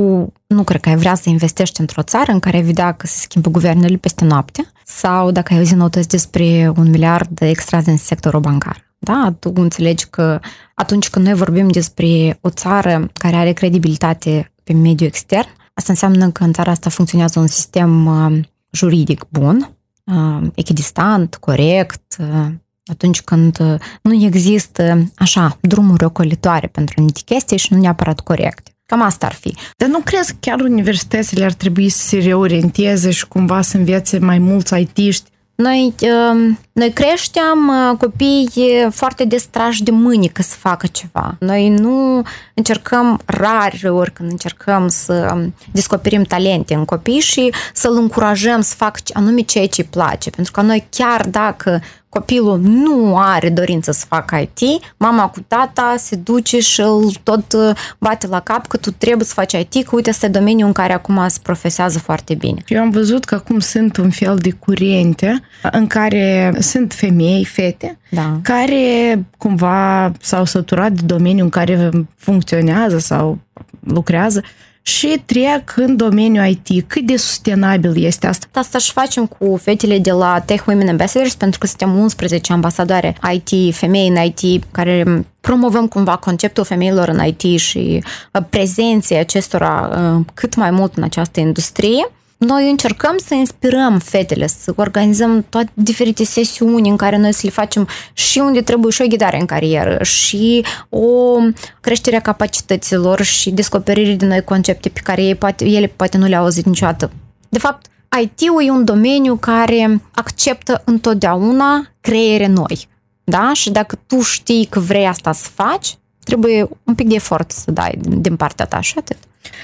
nu 0.47 0.63
cred 0.63 0.81
că 0.81 0.89
ai 0.89 0.95
vrea 0.95 1.15
să 1.15 1.29
investești 1.29 1.79
într-o 1.79 2.01
țară 2.01 2.31
în 2.31 2.39
care 2.39 2.57
ai 2.57 2.63
vedea 2.63 2.91
că 2.91 3.07
se 3.07 3.17
schimbă 3.17 3.49
guvernele 3.49 3.97
peste 3.97 4.25
noapte 4.25 4.71
sau 4.85 5.31
dacă 5.31 5.53
ai 5.53 5.59
auzit 5.59 5.75
notăți 5.75 6.07
despre 6.07 6.71
un 6.75 6.89
miliard 6.89 7.41
extra 7.41 7.81
din 7.81 7.97
sectorul 7.97 8.39
bancar. 8.39 8.92
Da? 9.03 9.35
Tu 9.39 9.51
înțelegi 9.55 10.05
că 10.05 10.39
atunci 10.73 11.09
când 11.09 11.25
noi 11.25 11.33
vorbim 11.33 11.67
despre 11.67 12.37
o 12.41 12.49
țară 12.49 13.09
care 13.13 13.35
are 13.35 13.51
credibilitate 13.51 14.51
pe 14.63 14.73
mediul 14.73 15.07
extern, 15.07 15.47
asta 15.73 15.91
înseamnă 15.91 16.29
că 16.29 16.43
în 16.43 16.53
țara 16.53 16.71
asta 16.71 16.89
funcționează 16.89 17.39
un 17.39 17.47
sistem 17.47 18.05
uh, 18.05 18.39
juridic 18.71 19.25
bun, 19.29 19.69
uh, 20.03 20.47
echidistant, 20.55 21.35
corect, 21.35 22.15
uh, 22.19 22.47
atunci 22.85 23.21
când 23.21 23.57
nu 24.01 24.13
există 24.13 25.11
așa 25.15 25.57
drumuri 25.61 26.03
ocolitoare 26.03 26.67
pentru 26.67 26.93
anumite 26.97 27.21
chestii 27.25 27.57
și 27.57 27.73
nu 27.73 27.79
neapărat 27.79 28.19
corecte. 28.19 28.71
Cam 28.85 29.01
asta 29.01 29.25
ar 29.25 29.33
fi. 29.33 29.55
Dar 29.77 29.89
nu 29.89 29.99
crezi 29.99 30.31
că 30.31 30.37
chiar 30.39 30.59
universitățile 30.59 31.45
ar 31.45 31.53
trebui 31.53 31.89
să 31.89 32.07
se 32.07 32.17
reorienteze 32.17 33.11
și 33.11 33.27
cumva 33.27 33.61
să 33.61 33.77
învețe 33.77 34.19
mai 34.19 34.39
mulți 34.39 34.79
IT-ști 34.79 35.31
noi, 35.55 35.93
um, 36.01 36.59
noi 36.71 36.91
creștem 36.91 37.67
uh, 37.67 37.97
copii 37.97 38.49
foarte 38.89 39.25
destrași 39.25 39.83
de 39.83 39.91
mâini 39.91 40.27
că 40.27 40.41
să 40.41 40.55
facă 40.59 40.87
ceva. 40.87 41.35
Noi 41.39 41.69
nu 41.69 42.21
încercăm 42.53 43.19
rari 43.25 43.87
ori 43.87 44.13
când 44.13 44.31
încercăm 44.31 44.87
să 44.87 45.31
um, 45.33 45.55
descoperim 45.71 46.23
talente 46.23 46.73
în 46.73 46.85
copii 46.85 47.19
și 47.19 47.53
să-l 47.73 47.95
încurajăm 47.95 48.61
să 48.61 48.75
facă 48.75 48.99
anume 49.13 49.41
ceea 49.41 49.67
ce 49.67 49.81
îi 49.81 49.87
place. 49.87 50.29
Pentru 50.29 50.51
că 50.51 50.61
noi 50.61 50.87
chiar 50.89 51.27
dacă 51.27 51.81
copilul 52.13 52.59
nu 52.59 53.17
are 53.17 53.49
dorință 53.49 53.91
să 53.91 54.05
facă 54.07 54.35
IT, 54.35 54.83
mama 54.97 55.27
cu 55.27 55.39
tata 55.47 55.95
se 55.97 56.15
duce 56.15 56.59
și 56.59 56.81
îl 56.81 57.13
tot 57.23 57.53
uh, 57.53 57.75
bate 57.99 58.27
la 58.27 58.39
cap 58.39 58.67
că 58.67 58.77
tu 58.77 58.91
trebuie 58.91 59.25
să 59.25 59.33
faci 59.33 59.51
IT, 59.51 59.85
că 59.85 59.95
uite, 59.95 60.09
este 60.09 60.27
domeniul 60.27 60.67
în 60.67 60.73
care 60.73 60.93
acum 60.93 61.27
se 61.27 61.39
profesează 61.43 61.99
foarte 61.99 62.33
bine. 62.33 62.63
Eu 62.67 62.81
am 62.81 62.89
văzut 62.89 63.25
că 63.25 63.35
acum 63.35 63.59
sunt 63.59 63.97
un 63.97 64.09
fel 64.09 64.37
de 64.37 64.51
curente 64.51 65.41
în 65.71 65.87
care 65.87 66.55
sunt 66.59 66.93
femei, 66.93 67.45
fete, 67.45 67.97
da. 68.09 68.39
care 68.41 69.25
cumva 69.37 70.11
s-au 70.21 70.45
săturat 70.45 70.91
de 70.91 71.01
domeniul 71.05 71.43
în 71.43 71.49
care 71.49 71.89
funcționează 72.17 72.97
sau 72.97 73.37
lucrează 73.79 74.41
și 74.85 75.21
trec 75.25 75.73
în 75.75 75.95
domeniul 75.95 76.45
IT. 76.45 76.87
Cât 76.87 77.05
de 77.05 77.17
sustenabil 77.17 78.03
este 78.05 78.27
asta? 78.27 78.47
Asta 78.51 78.77
și 78.77 78.91
facem 78.91 79.25
cu 79.25 79.59
fetele 79.61 79.99
de 79.99 80.11
la 80.11 80.39
Tech 80.39 80.65
Women 80.67 80.87
Ambassadors, 80.87 81.35
pentru 81.35 81.59
că 81.59 81.67
suntem 81.67 81.97
11 81.97 82.53
ambasadoare 82.53 83.15
IT, 83.33 83.75
femei 83.75 84.07
în 84.07 84.15
IT, 84.23 84.63
care 84.71 85.25
promovăm 85.41 85.87
cumva 85.87 86.15
conceptul 86.15 86.63
femeilor 86.63 87.07
în 87.07 87.25
IT 87.25 87.59
și 87.59 88.03
uh, 88.33 88.41
prezenței 88.49 89.17
acestora 89.17 89.89
uh, 90.15 90.25
cât 90.33 90.55
mai 90.55 90.71
mult 90.71 90.95
în 90.95 91.03
această 91.03 91.39
industrie. 91.39 92.11
Noi 92.45 92.69
încercăm 92.69 93.17
să 93.25 93.33
inspirăm 93.33 93.99
fetele, 93.99 94.47
să 94.47 94.73
organizăm 94.75 95.45
toate 95.49 95.71
diferite 95.73 96.23
sesiuni 96.23 96.89
în 96.89 96.95
care 96.95 97.17
noi 97.17 97.33
să 97.33 97.41
le 97.43 97.49
facem 97.49 97.87
și 98.13 98.39
unde 98.39 98.61
trebuie 98.61 98.91
și 98.91 99.01
o 99.01 99.07
ghidare 99.07 99.39
în 99.39 99.45
carieră 99.45 100.03
și 100.03 100.65
o 100.89 101.37
creștere 101.81 102.15
a 102.15 102.19
capacităților 102.19 103.21
și 103.21 103.51
descoperire 103.51 104.13
de 104.13 104.25
noi 104.25 104.43
concepte 104.43 104.89
pe 104.89 104.99
care 104.99 105.23
ei 105.23 105.35
poate, 105.35 105.65
ele 105.65 105.87
poate 105.87 106.17
nu 106.17 106.27
le-au 106.27 106.43
auzit 106.43 106.65
niciodată. 106.65 107.11
De 107.49 107.59
fapt, 107.59 107.85
IT-ul 108.21 108.65
e 108.65 108.69
un 108.69 108.85
domeniu 108.85 109.35
care 109.35 110.01
acceptă 110.11 110.81
întotdeauna 110.85 111.87
creiere 112.01 112.47
noi. 112.47 112.87
Da? 113.23 113.51
Și 113.53 113.71
dacă 113.71 113.99
tu 114.07 114.21
știi 114.21 114.65
că 114.65 114.79
vrei 114.79 115.07
asta 115.07 115.31
să 115.31 115.47
faci, 115.53 115.97
trebuie 116.23 116.69
un 116.83 116.95
pic 116.95 117.07
de 117.07 117.15
efort 117.15 117.51
să 117.51 117.71
dai 117.71 117.99
din 118.01 118.35
partea 118.35 118.65
ta 118.65 118.81
și 118.81 118.93
atât. 118.97 119.17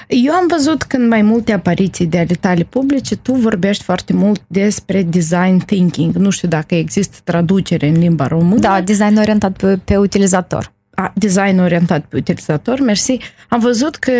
Eu 0.08 0.32
am 0.32 0.46
văzut 0.48 0.82
că 0.82 0.96
în 0.96 1.08
mai 1.08 1.22
multe 1.22 1.52
apariții 1.52 2.06
de 2.06 2.18
ale 2.18 2.34
tale 2.40 2.62
publice 2.62 3.16
tu 3.16 3.32
vorbești 3.32 3.82
foarte 3.82 4.12
mult 4.12 4.42
despre 4.46 5.02
design 5.02 5.58
thinking. 5.58 6.14
Nu 6.14 6.30
știu 6.30 6.48
dacă 6.48 6.74
există 6.74 7.16
traducere 7.24 7.88
în 7.88 7.98
limba 7.98 8.26
română. 8.26 8.60
Da, 8.60 8.80
design 8.80 9.16
orientat 9.16 9.56
pe, 9.56 9.76
pe 9.84 9.96
utilizator 9.96 10.72
design 11.14 11.58
orientat 11.58 12.04
pe 12.08 12.16
utilizator, 12.16 12.80
mersi. 12.80 13.18
Am 13.48 13.60
văzut 13.60 13.96
că 13.96 14.12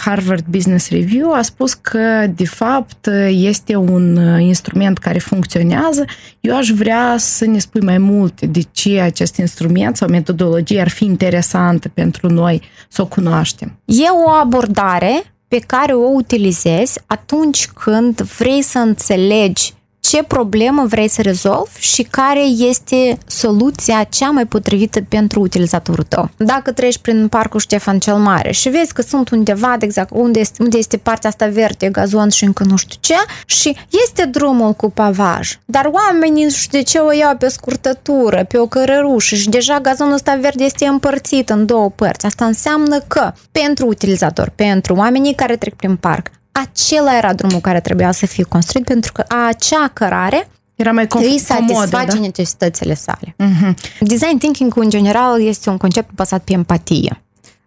Harvard 0.00 0.44
Business 0.50 0.90
Review 0.90 1.32
a 1.32 1.42
spus 1.42 1.74
că, 1.74 2.26
de 2.34 2.46
fapt, 2.46 3.08
este 3.28 3.76
un 3.76 4.18
instrument 4.40 4.98
care 4.98 5.18
funcționează. 5.18 6.04
Eu 6.40 6.56
aș 6.56 6.68
vrea 6.70 7.14
să 7.18 7.46
ne 7.46 7.58
spui 7.58 7.80
mai 7.80 7.98
multe 7.98 8.46
de 8.46 8.60
ce 8.72 9.00
acest 9.00 9.36
instrument 9.36 9.96
sau 9.96 10.08
metodologie 10.08 10.80
ar 10.80 10.88
fi 10.88 11.04
interesantă 11.04 11.88
pentru 11.88 12.32
noi 12.32 12.62
să 12.88 13.02
o 13.02 13.06
cunoaștem. 13.06 13.78
E 13.84 14.04
o 14.26 14.30
abordare 14.30 15.22
pe 15.48 15.58
care 15.66 15.92
o 15.92 16.08
utilizezi 16.14 17.00
atunci 17.06 17.66
când 17.66 18.20
vrei 18.20 18.62
să 18.62 18.78
înțelegi 18.78 19.72
ce 20.10 20.22
problemă 20.22 20.84
vrei 20.86 21.08
să 21.08 21.22
rezolvi 21.22 21.80
și 21.80 22.02
care 22.02 22.40
este 22.40 23.18
soluția 23.26 24.06
cea 24.10 24.30
mai 24.30 24.46
potrivită 24.46 25.00
pentru 25.08 25.40
utilizatorul 25.40 26.04
tău. 26.08 26.30
Dacă 26.36 26.72
treci 26.72 26.98
prin 26.98 27.28
parcul 27.28 27.60
Ștefan 27.60 27.98
cel 27.98 28.16
Mare 28.16 28.52
și 28.52 28.68
vezi 28.68 28.92
că 28.92 29.02
sunt 29.02 29.28
undeva, 29.30 29.76
de 29.78 29.84
exact, 29.84 30.10
unde 30.12 30.40
este, 30.40 30.62
unde 30.62 30.78
este 30.78 30.96
partea 30.96 31.28
asta 31.28 31.46
verde, 31.46 31.88
gazon 31.88 32.28
și 32.28 32.44
încă 32.44 32.64
nu 32.64 32.76
știu 32.76 32.98
ce, 33.00 33.14
și 33.46 33.76
este 34.06 34.24
drumul 34.24 34.72
cu 34.72 34.90
pavaj, 34.90 35.58
dar 35.64 35.90
oamenii 35.92 36.50
știu 36.50 36.78
de 36.78 36.84
ce 36.84 36.98
o 36.98 37.12
iau 37.12 37.36
pe 37.36 37.48
scurtătură, 37.48 38.44
pe 38.48 38.58
o 38.58 38.66
cărărușă 38.66 39.34
și 39.34 39.48
deja 39.48 39.80
gazonul 39.80 40.12
ăsta 40.14 40.38
verde 40.40 40.64
este 40.64 40.86
împărțit 40.86 41.50
în 41.50 41.66
două 41.66 41.90
părți. 41.90 42.26
Asta 42.26 42.44
înseamnă 42.44 42.98
că 42.98 43.32
pentru 43.52 43.86
utilizator, 43.86 44.52
pentru 44.54 44.94
oamenii 44.94 45.34
care 45.34 45.56
trec 45.56 45.74
prin 45.74 45.96
parc, 45.96 46.30
acela 46.62 47.16
era 47.16 47.32
drumul 47.32 47.60
care 47.60 47.80
trebuia 47.80 48.12
să 48.12 48.26
fie 48.26 48.44
construit 48.44 48.84
pentru 48.84 49.12
că 49.12 49.24
acea 49.48 49.90
cărare 49.92 50.48
era 50.74 50.92
mai 50.92 51.06
com- 51.06 51.22
îi 51.22 51.38
satisface 51.38 52.16
da? 52.16 52.20
necesitățile 52.20 52.94
sale. 52.94 53.36
Uh-huh. 53.38 53.74
Design 54.00 54.38
thinking 54.38 54.72
în 54.76 54.90
general 54.90 55.42
este 55.42 55.70
un 55.70 55.76
concept 55.76 56.14
bazat 56.14 56.44
pe 56.44 56.52
empatie. 56.52 57.18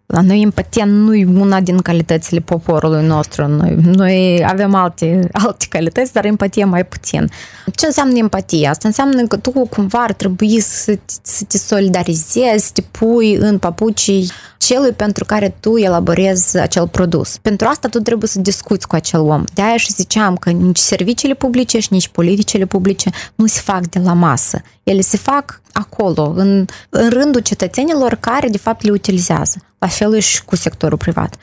La 0.06 0.20
noi 0.20 0.42
empatia 0.42 0.84
nu 0.84 1.14
e 1.14 1.26
una 1.26 1.60
din 1.60 1.78
calitățile 1.78 2.40
poporului 2.40 3.06
nostru. 3.06 3.46
Noi, 3.46 3.74
noi 3.74 4.44
avem 4.46 4.74
alte, 4.74 5.28
alte 5.32 5.66
calități, 5.68 6.12
dar 6.12 6.24
empatia 6.24 6.66
mai 6.66 6.84
puțin. 6.84 7.30
Ce 7.74 7.86
înseamnă 7.86 8.18
empatia? 8.18 8.70
Asta 8.70 8.88
înseamnă 8.88 9.26
că 9.26 9.36
tu 9.36 9.50
cumva 9.50 9.98
ar 9.98 10.12
trebui 10.12 10.60
să, 10.60 10.98
să 11.22 11.44
te 11.48 11.58
solidarizezi, 11.58 12.66
să 12.66 12.70
te 12.72 12.80
pui 12.80 13.34
în 13.34 13.58
papucii 13.58 14.30
celui 14.58 14.92
pentru 14.92 15.24
care 15.24 15.56
tu 15.60 15.76
elaborezi 15.76 16.58
acel 16.58 16.88
produs. 16.88 17.36
Pentru 17.36 17.66
asta 17.66 17.88
tu 17.88 17.98
trebuie 17.98 18.28
să 18.28 18.40
discuți 18.40 18.86
cu 18.86 18.94
acel 18.94 19.20
om. 19.20 19.44
De 19.54 19.62
aia 19.62 19.76
și 19.76 19.92
ziceam 19.92 20.36
că 20.36 20.50
nici 20.50 20.78
serviciile 20.78 21.34
publice 21.34 21.78
și 21.78 21.88
nici 21.90 22.08
politicile 22.08 22.64
publice 22.64 23.10
nu 23.34 23.46
se 23.46 23.60
fac 23.60 23.86
de 23.86 23.98
la 23.98 24.12
masă. 24.12 24.60
Ele 24.82 25.00
se 25.00 25.16
fac 25.16 25.60
acolo, 25.72 26.32
în, 26.36 26.64
în 26.88 27.10
rândul 27.10 27.40
cetățenilor 27.40 28.14
care 28.14 28.48
de 28.48 28.58
fapt 28.58 28.82
le 28.82 28.90
utilizează. 28.90 29.56
La 29.78 29.86
fel 29.86 30.18
și 30.18 30.44
cu 30.44 30.56
sectorul 30.56 30.98
privat 30.98 31.36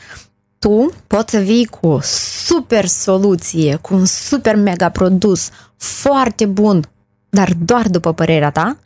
tu 0.60 0.94
poți 1.08 1.32
să 1.32 1.40
vii 1.40 1.66
cu 1.66 1.88
o 1.88 2.00
super 2.02 2.86
soluție, 2.86 3.76
cu 3.76 3.94
un 3.94 4.06
super 4.06 4.56
mega 4.56 4.90
produs 4.90 5.50
foarte 5.78 6.46
bun, 6.46 6.90
dar 7.30 7.54
doar 7.66 7.90
după 7.90 8.14
părerea 8.14 8.52
ta, 8.52 8.78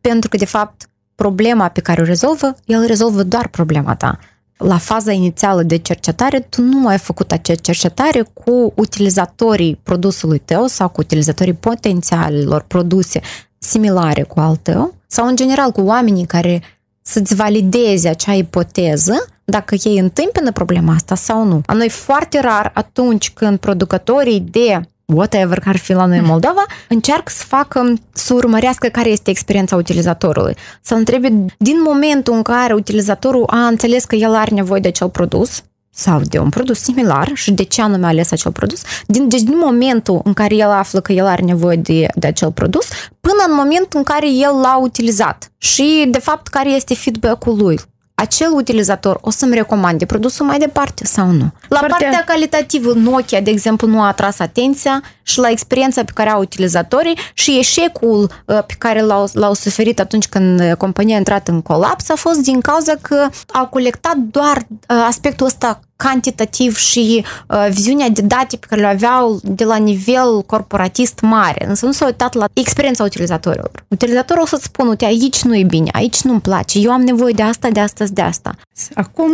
pentru 0.00 0.28
că, 0.28 0.36
de 0.36 0.44
fapt, 0.44 0.88
problema 1.14 1.68
pe 1.68 1.80
care 1.80 2.00
o 2.00 2.04
rezolvă, 2.04 2.54
el 2.64 2.86
rezolvă 2.86 3.22
doar 3.22 3.48
problema 3.48 3.94
ta. 3.94 4.18
La 4.56 4.78
faza 4.78 5.12
inițială 5.12 5.62
de 5.62 5.76
cercetare, 5.76 6.40
tu 6.40 6.62
nu 6.62 6.86
ai 6.86 6.98
făcut 6.98 7.32
acea 7.32 7.54
cercetare 7.54 8.22
cu 8.32 8.72
utilizatorii 8.76 9.78
produsului 9.82 10.38
tău 10.38 10.66
sau 10.66 10.88
cu 10.88 11.00
utilizatorii 11.00 11.52
potențialilor 11.52 12.62
produse 12.62 13.20
similare 13.58 14.22
cu 14.22 14.40
al 14.40 14.56
tău 14.56 14.94
sau, 15.06 15.26
în 15.26 15.36
general, 15.36 15.70
cu 15.70 15.80
oamenii 15.80 16.26
care 16.26 16.62
să-ți 17.02 17.34
valideze 17.34 18.08
acea 18.08 18.32
ipoteză 18.32 19.26
dacă 19.44 19.76
ei 19.82 19.98
întâmpină 19.98 20.52
problema 20.52 20.94
asta 20.94 21.14
sau 21.14 21.44
nu. 21.44 21.60
A 21.66 21.72
noi 21.72 21.88
foarte 21.88 22.40
rar 22.40 22.70
atunci 22.74 23.30
când 23.30 23.58
producătorii 23.58 24.40
de 24.40 24.80
whatever 25.06 25.58
care 25.58 25.70
ar 25.70 25.76
fi 25.76 25.92
la 25.92 26.06
noi 26.06 26.18
în 26.18 26.24
Moldova, 26.24 26.64
încearcă 26.88 27.32
să 27.36 27.44
facă, 27.46 27.92
să 28.12 28.34
urmărească 28.34 28.88
care 28.88 29.08
este 29.08 29.30
experiența 29.30 29.76
utilizatorului. 29.76 30.56
Să 30.82 30.94
întrebe 30.94 31.28
din 31.58 31.82
momentul 31.86 32.34
în 32.34 32.42
care 32.42 32.72
utilizatorul 32.72 33.44
a 33.46 33.66
înțeles 33.66 34.04
că 34.04 34.14
el 34.14 34.34
are 34.34 34.54
nevoie 34.54 34.80
de 34.80 34.88
acel 34.88 35.08
produs, 35.08 35.62
sau 35.96 36.20
de 36.20 36.38
un 36.38 36.48
produs 36.48 36.80
similar 36.80 37.30
și 37.34 37.52
de 37.52 37.62
ce 37.62 37.82
anume 37.82 38.04
a 38.04 38.08
ales 38.08 38.30
acel 38.30 38.52
produs, 38.52 38.82
din, 39.06 39.28
deci 39.28 39.40
din 39.40 39.58
momentul 39.58 40.20
în 40.24 40.32
care 40.32 40.54
el 40.54 40.70
află 40.70 41.00
că 41.00 41.12
el 41.12 41.26
are 41.26 41.42
nevoie 41.42 41.76
de, 41.76 42.06
de 42.14 42.26
acel 42.26 42.52
produs, 42.52 42.88
până 43.20 43.44
în 43.48 43.54
momentul 43.54 43.98
în 43.98 44.02
care 44.02 44.28
el 44.28 44.60
l-a 44.62 44.78
utilizat 44.82 45.52
și, 45.58 46.06
de 46.10 46.18
fapt, 46.18 46.46
care 46.46 46.70
este 46.70 46.94
feedback-ul 46.94 47.56
lui 47.56 47.80
acel 48.14 48.50
utilizator 48.52 49.18
o 49.20 49.30
să-mi 49.30 49.54
recomande 49.54 50.06
produsul 50.06 50.46
mai 50.46 50.58
departe 50.58 51.04
sau 51.04 51.26
nu. 51.26 51.52
La 51.68 51.78
partea, 51.78 51.96
partea 52.08 52.24
calitativă, 52.26 52.92
Nokia, 52.92 53.40
de 53.40 53.50
exemplu, 53.50 53.88
nu 53.88 54.00
a 54.00 54.06
atras 54.06 54.38
atenția 54.38 55.02
și 55.22 55.38
la 55.38 55.50
experiența 55.50 56.04
pe 56.04 56.10
care 56.14 56.30
au 56.30 56.40
utilizatorii 56.40 57.18
și 57.32 57.58
eșecul 57.58 58.30
uh, 58.46 58.58
pe 58.66 58.74
care 58.78 59.00
l-au, 59.00 59.28
l-au 59.32 59.54
suferit 59.54 60.00
atunci 60.00 60.26
când 60.26 60.60
uh, 60.60 60.72
compania 60.72 61.14
a 61.14 61.18
intrat 61.18 61.48
în 61.48 61.62
colaps 61.62 62.10
a 62.10 62.14
fost 62.14 62.40
din 62.40 62.60
cauza 62.60 62.92
că 63.00 63.28
au 63.52 63.66
colectat 63.66 64.16
doar 64.16 64.56
uh, 64.56 65.04
aspectul 65.06 65.46
ăsta 65.46 65.80
cantitativ 65.96 66.76
și 66.76 67.24
uh, 67.48 67.66
viziunea 67.70 68.08
de 68.08 68.20
date 68.20 68.56
pe 68.56 68.66
care 68.68 68.80
le 68.80 68.86
aveau 68.86 69.40
de 69.42 69.64
la 69.64 69.76
nivel 69.76 70.42
corporatist 70.46 71.20
mare, 71.20 71.66
însă 71.68 71.86
nu 71.86 71.92
s-au 71.92 72.06
uitat 72.06 72.34
la 72.34 72.44
experiența 72.52 73.04
utilizatorilor. 73.04 73.70
Utilizatorul 73.88 74.42
o 74.42 74.46
să-ți 74.46 74.64
spună, 74.64 74.88
uite, 74.88 75.04
aici 75.04 75.42
nu 75.42 75.56
e 75.56 75.62
bine, 75.62 75.88
aici 75.92 76.20
nu-mi 76.20 76.40
place, 76.40 76.78
eu 76.78 76.90
am 76.90 77.00
nevoie 77.02 77.32
de 77.32 77.42
asta, 77.42 77.68
de 77.70 77.80
asta, 77.80 78.04
de 78.12 78.22
asta. 78.22 78.54
Acum 78.94 79.30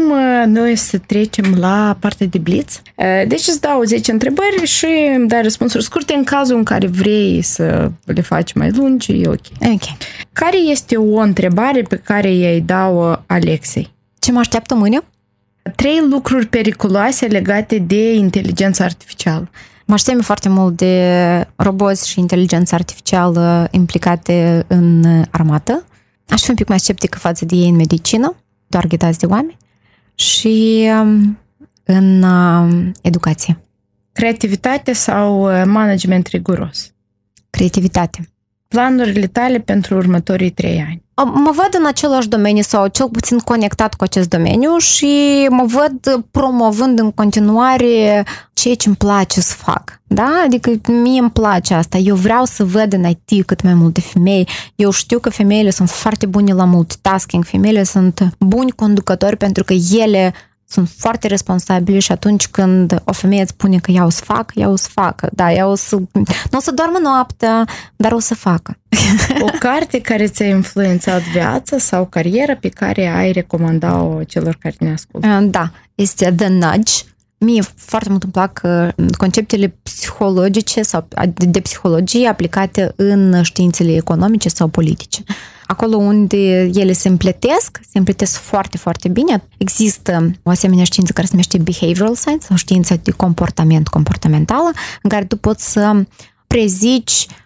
noi 0.46 0.77
să 0.77 0.99
trecem 0.99 1.55
la 1.59 1.96
partea 2.01 2.27
de 2.27 2.38
blitz. 2.38 2.83
Deci 3.27 3.46
îți 3.46 3.61
dau 3.61 3.83
10 3.83 4.12
întrebări 4.12 4.66
și 4.66 4.87
îmi 5.16 5.29
dai 5.29 5.42
răspunsuri 5.42 5.85
scurte 5.85 6.14
în 6.14 6.25
cazul 6.25 6.57
în 6.57 6.64
care 6.64 6.87
vrei 6.87 7.42
să 7.42 7.90
le 8.05 8.20
faci 8.20 8.53
mai 8.53 8.70
lungi, 8.70 9.12
e 9.12 9.29
ok. 9.29 9.73
Ok. 9.73 9.83
Care 10.33 10.57
este 10.57 10.96
o 10.96 11.18
întrebare 11.18 11.83
pe 11.83 11.96
care 11.96 12.33
i-ai 12.33 12.61
dau 12.61 13.23
Alexei? 13.27 13.94
Ce 14.18 14.33
mă 14.33 14.38
așteaptă 14.38 14.75
mâine? 14.75 15.03
Trei 15.77 16.01
lucruri 16.11 16.46
periculoase 16.46 17.27
legate 17.27 17.79
de 17.79 18.14
inteligența 18.14 18.85
artificială. 18.85 19.51
Mă 19.87 19.94
aștept 19.94 20.23
foarte 20.23 20.49
mult 20.49 20.77
de 20.77 21.46
roboți 21.57 22.09
și 22.09 22.18
inteligența 22.18 22.77
artificială 22.77 23.68
implicate 23.70 24.64
în 24.66 25.05
armată. 25.31 25.85
Aș 26.29 26.42
fi 26.42 26.51
un 26.51 26.57
pic 26.57 26.68
mai 26.68 26.81
sceptică 26.81 27.18
față 27.18 27.44
de 27.44 27.55
ei 27.55 27.68
în 27.68 27.77
medicină, 27.77 28.37
doar 28.66 28.87
ghidați 28.87 29.18
de 29.18 29.27
oameni, 29.27 29.57
și 30.14 30.88
um, 31.01 31.38
în 31.85 32.23
um, 32.23 32.92
educație. 33.03 33.64
Creativitate 34.12 34.92
sau 34.92 35.42
uh, 35.42 35.62
management 35.66 36.27
riguros? 36.27 36.92
Creativitate. 37.51 38.29
Planurile 38.75 39.27
tale 39.27 39.59
pentru 39.59 39.95
următorii 39.97 40.51
trei 40.51 40.85
ani? 40.89 41.03
Mă 41.25 41.51
văd 41.55 41.69
în 41.79 41.87
același 41.87 42.29
domeniu 42.29 42.63
sau 42.63 42.87
cel 42.87 43.09
puțin 43.09 43.39
conectat 43.39 43.95
cu 43.95 44.05
acest 44.05 44.29
domeniu 44.29 44.77
și 44.77 45.47
mă 45.51 45.65
văd 45.67 46.25
promovând 46.31 46.99
în 46.99 47.11
continuare 47.13 48.25
ceea 48.53 48.75
ce 48.75 48.89
îmi 48.89 48.97
place 48.97 49.41
să 49.41 49.55
fac. 49.55 50.01
Da? 50.07 50.43
Adică 50.45 50.71
mie 50.93 51.21
îmi 51.21 51.31
place 51.31 51.75
asta. 51.75 51.99
Eu 51.99 52.15
vreau 52.15 52.45
să 52.45 52.65
văd 52.65 52.93
în 52.93 53.05
IT 53.05 53.47
cât 53.47 53.63
mai 53.63 53.75
multe 53.75 54.01
femei. 54.01 54.49
Eu 54.75 54.91
știu 54.91 55.19
că 55.19 55.31
femeile 55.31 55.71
sunt 55.71 55.91
foarte 55.91 56.27
bune 56.27 56.53
la 56.53 56.65
multitasking. 56.65 57.45
Femeile 57.45 57.83
sunt 57.83 58.29
buni 58.39 58.71
conducători 58.71 59.37
pentru 59.37 59.65
că 59.65 59.73
ele 59.99 60.33
sunt 60.71 60.89
foarte 60.97 61.27
responsabili 61.27 62.01
și 62.01 62.13
atunci 62.13 62.49
când 62.49 63.03
o 63.05 63.13
femeie 63.13 63.41
îți 63.41 63.51
spune 63.51 63.79
că 63.79 63.91
ea 63.91 64.05
o 64.05 64.09
să 64.09 64.25
facă, 64.25 64.53
ea 64.55 64.69
o 64.69 64.77
să 64.77 64.89
facă. 64.93 65.29
Da, 65.33 65.53
ea 65.53 65.67
o 65.67 65.75
să... 65.75 65.97
Nu 66.51 66.59
o 66.59 66.61
să 66.61 66.71
doarmă 66.71 66.99
noaptea, 67.03 67.65
dar 67.97 68.13
o 68.13 68.19
să 68.19 68.35
facă. 68.35 68.79
O 69.41 69.51
carte 69.59 70.01
care 70.01 70.27
ți-a 70.27 70.47
influențat 70.47 71.23
viața 71.23 71.79
sau 71.79 72.07
cariera 72.07 72.55
pe 72.55 72.69
care 72.69 73.07
ai 73.07 73.33
recomanda-o 73.33 74.23
celor 74.23 74.57
care 74.61 74.75
ne 74.79 74.93
ascultă? 74.93 75.27
Da, 75.51 75.71
este 75.95 76.33
The 76.37 76.49
Nudge. 76.49 76.93
Mie 77.39 77.63
foarte 77.77 78.09
mult 78.09 78.23
îmi 78.23 78.33
plac 78.33 78.61
uh, 78.65 78.89
conceptele 79.17 79.75
psihologice 79.83 80.83
sau 80.83 81.09
de 81.35 81.61
psihologie 81.61 82.29
aplicate 82.29 82.93
în 82.97 83.43
științele 83.43 83.95
economice 83.95 84.49
sau 84.49 84.69
politice 84.69 85.23
acolo 85.71 85.97
unde 85.97 86.71
ele 86.75 86.93
se 86.93 87.09
împletesc, 87.09 87.81
se 87.91 87.99
împletesc 87.99 88.37
foarte, 88.37 88.77
foarte 88.77 89.09
bine. 89.09 89.43
Există 89.57 90.31
o 90.43 90.51
asemenea 90.51 90.85
știință 90.85 91.13
care 91.13 91.27
se 91.27 91.33
numește 91.33 91.59
behavioral 91.59 92.15
science, 92.15 92.47
o 92.51 92.57
știință 92.57 93.01
de 93.03 93.11
comportament 93.11 93.89
comportamentală, 93.89 94.71
în 95.03 95.11
care 95.11 95.25
tu 95.25 95.37
poți 95.37 95.73
să 95.73 96.05
prezici 96.47 97.27
Uh, 97.27 97.37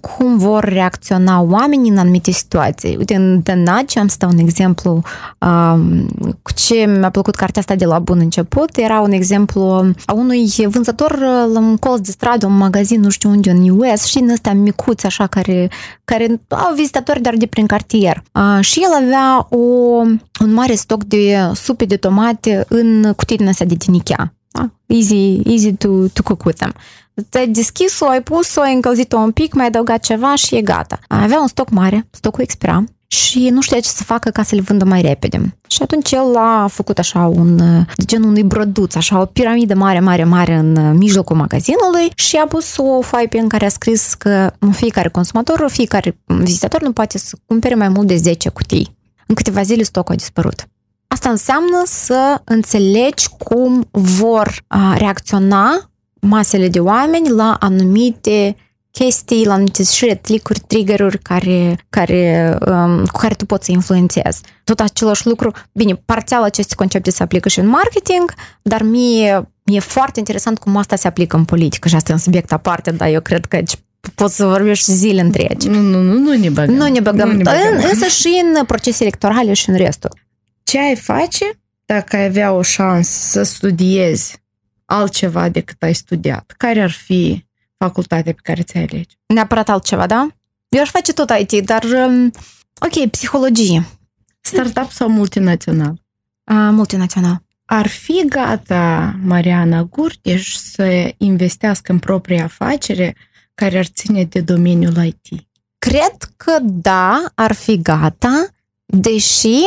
cum 0.00 0.38
vor 0.38 0.64
reacționa 0.64 1.40
oamenii 1.40 1.90
în 1.90 1.98
anumite 1.98 2.30
situații. 2.30 2.96
Uite, 2.96 3.14
în 3.14 3.40
Dănaci 3.42 3.96
am 3.96 4.08
să 4.08 4.16
dau 4.18 4.30
un 4.30 4.38
exemplu 4.38 5.02
um, 5.38 6.08
cu 6.42 6.52
ce 6.54 6.74
mi-a 6.74 7.10
plăcut 7.10 7.34
cartea 7.34 7.60
asta 7.60 7.74
de 7.74 7.84
la 7.84 7.98
bun 7.98 8.18
început. 8.18 8.76
Era 8.76 9.00
un 9.00 9.12
exemplu 9.12 9.62
a 10.06 10.12
unui 10.12 10.52
vânzător 10.68 11.10
uh, 11.10 11.52
la 11.52 11.58
un 11.58 11.76
colț 11.76 12.06
de 12.06 12.10
stradă, 12.10 12.46
un 12.46 12.56
magazin, 12.56 13.00
nu 13.00 13.08
știu 13.08 13.30
unde, 13.30 13.50
în 13.50 13.68
US, 13.68 14.04
și 14.04 14.18
în 14.18 14.28
ăstea 14.28 14.54
micuți, 14.54 15.06
așa, 15.06 15.26
care, 15.26 15.70
care 16.04 16.40
au 16.48 16.74
vizitatori 16.74 17.22
doar 17.22 17.34
de 17.36 17.46
prin 17.46 17.66
cartier. 17.66 18.22
Uh, 18.32 18.64
și 18.64 18.80
el 18.82 19.04
avea 19.04 19.46
o, 19.50 19.56
un 20.40 20.52
mare 20.52 20.74
stoc 20.74 21.04
de 21.04 21.50
supe 21.54 21.84
de 21.84 21.96
tomate 21.96 22.64
în 22.68 23.12
cutii 23.16 23.36
din 23.36 23.48
astea 23.48 23.66
de 23.66 23.74
tinichea. 23.74 24.34
Da? 24.50 24.70
Easy, 24.86 25.40
easy 25.44 25.72
to, 25.72 25.88
to 26.12 26.22
cook 26.22 26.44
with 26.44 26.58
them. 26.58 26.72
Te-ai 27.28 27.48
deschis-o, 27.48 28.06
ai 28.06 28.22
pus-o, 28.22 28.60
ai 28.60 28.74
încălzit-o 28.74 29.18
un 29.18 29.30
pic, 29.30 29.54
mai 29.54 29.66
adăugat 29.66 30.00
ceva 30.00 30.34
și 30.34 30.54
e 30.54 30.60
gata. 30.60 30.98
Avea 31.08 31.40
un 31.40 31.46
stoc 31.46 31.70
mare, 31.70 32.06
stocul 32.10 32.42
expira 32.42 32.84
și 33.06 33.48
nu 33.48 33.60
știa 33.60 33.80
ce 33.80 33.88
să 33.88 34.02
facă 34.02 34.30
ca 34.30 34.42
să 34.42 34.54
le 34.54 34.60
vândă 34.60 34.84
mai 34.84 35.00
repede. 35.00 35.56
Și 35.68 35.82
atunci 35.82 36.12
el 36.12 36.36
a 36.36 36.66
făcut 36.66 36.98
așa 36.98 37.26
un, 37.26 37.56
de 37.96 38.04
genul 38.04 38.28
unui 38.28 38.42
brăduț, 38.42 38.94
așa 38.94 39.20
o 39.20 39.24
piramidă 39.24 39.74
mare, 39.74 40.00
mare, 40.00 40.24
mare 40.24 40.54
în 40.54 40.96
mijlocul 40.96 41.36
magazinului 41.36 42.10
și 42.14 42.36
a 42.36 42.46
pus 42.46 42.76
o 42.76 43.00
foaie 43.00 43.26
pe 43.26 43.38
în 43.38 43.48
care 43.48 43.64
a 43.64 43.68
scris 43.68 44.14
că 44.14 44.52
fiecare 44.72 45.08
consumator, 45.08 45.70
fiecare 45.70 46.18
vizitator 46.24 46.82
nu 46.82 46.92
poate 46.92 47.18
să 47.18 47.36
cumpere 47.46 47.74
mai 47.74 47.88
mult 47.88 48.06
de 48.06 48.16
10 48.16 48.48
cutii. 48.48 48.96
În 49.26 49.34
câteva 49.34 49.62
zile 49.62 49.82
stocul 49.82 50.14
a 50.14 50.16
dispărut. 50.16 50.66
Asta 51.08 51.28
înseamnă 51.28 51.82
să 51.84 52.40
înțelegi 52.44 53.28
cum 53.28 53.88
vor 53.90 54.64
reacționa 54.96 55.90
masele 56.26 56.68
de 56.68 56.80
oameni 56.80 57.28
la 57.28 57.56
anumite 57.60 58.56
chestii, 58.90 59.46
la 59.46 59.52
anumite 59.52 59.82
șretlicuri, 59.82 60.60
triggeruri 60.66 61.18
care, 61.18 61.78
care, 61.88 62.56
um, 62.66 63.04
cu 63.04 63.18
care 63.18 63.34
tu 63.34 63.46
poți 63.46 63.64
să 63.64 63.72
influențezi. 63.72 64.40
Tot 64.64 64.80
același 64.80 65.26
lucru, 65.26 65.52
bine, 65.72 65.94
parțial 66.04 66.42
aceste 66.42 66.74
concepte 66.74 67.10
se 67.10 67.22
aplică 67.22 67.48
și 67.48 67.58
în 67.58 67.66
marketing, 67.66 68.34
dar 68.62 68.82
mie 68.82 69.50
mi-e 69.64 69.80
foarte 69.80 70.18
interesant 70.18 70.58
cum 70.58 70.76
asta 70.76 70.96
se 70.96 71.06
aplică 71.06 71.36
în 71.36 71.44
politică 71.44 71.88
și 71.88 71.94
asta 71.94 72.10
e 72.10 72.14
un 72.14 72.20
subiect 72.20 72.52
aparte, 72.52 72.90
dar 72.90 73.08
eu 73.08 73.20
cred 73.20 73.44
că 73.44 73.62
poți 74.14 74.36
să 74.36 74.46
vorbești 74.46 74.92
zile 74.92 75.20
întregi. 75.20 75.68
Nu, 75.68 75.80
nu, 75.80 76.00
nu, 76.00 76.18
nu 76.18 76.32
ne 76.32 76.48
băgăm. 76.48 76.74
Nu 76.74 76.88
ne 76.88 77.00
băgăm. 77.00 77.28
Nu 77.28 77.36
ne 77.36 77.42
băgăm. 77.42 77.90
Însă 77.90 78.06
și 78.06 78.42
în 78.42 78.64
procese 78.64 79.02
electorale 79.02 79.52
și 79.52 79.70
în 79.70 79.76
restul. 79.76 80.10
Ce 80.62 80.78
ai 80.78 80.96
face 80.96 81.44
dacă 81.84 82.16
ai 82.16 82.24
avea 82.24 82.52
o 82.52 82.62
șansă 82.62 83.10
să 83.30 83.42
studiezi 83.42 84.44
altceva 84.86 85.48
decât 85.48 85.82
ai 85.82 85.94
studiat? 85.94 86.54
Care 86.56 86.80
ar 86.80 86.90
fi 86.90 87.46
facultatea 87.76 88.32
pe 88.32 88.40
care 88.42 88.62
ți-ai 88.62 88.82
alege? 88.82 89.14
Neapărat 89.26 89.68
altceva, 89.68 90.06
da? 90.06 90.28
Eu 90.68 90.80
aș 90.80 90.90
face 90.90 91.12
tot 91.12 91.32
IT, 91.38 91.66
dar 91.66 91.82
um, 91.82 92.32
ok, 92.80 93.10
psihologie. 93.10 93.86
Startup 94.40 94.90
sau 94.90 95.08
multinațional? 95.08 95.92
Uh, 96.44 96.68
multinațional. 96.70 97.42
Ar 97.64 97.86
fi 97.86 98.24
gata 98.28 99.14
Mariana 99.22 99.82
Gurteș 99.82 100.54
să 100.54 101.14
investească 101.16 101.92
în 101.92 101.98
propria 101.98 102.44
afacere 102.44 103.16
care 103.54 103.78
ar 103.78 103.86
ține 103.86 104.24
de 104.24 104.40
domeniul 104.40 105.04
IT? 105.04 105.46
Cred 105.78 106.16
că 106.36 106.58
da, 106.62 107.24
ar 107.34 107.52
fi 107.52 107.82
gata, 107.82 108.46
deși 108.84 109.58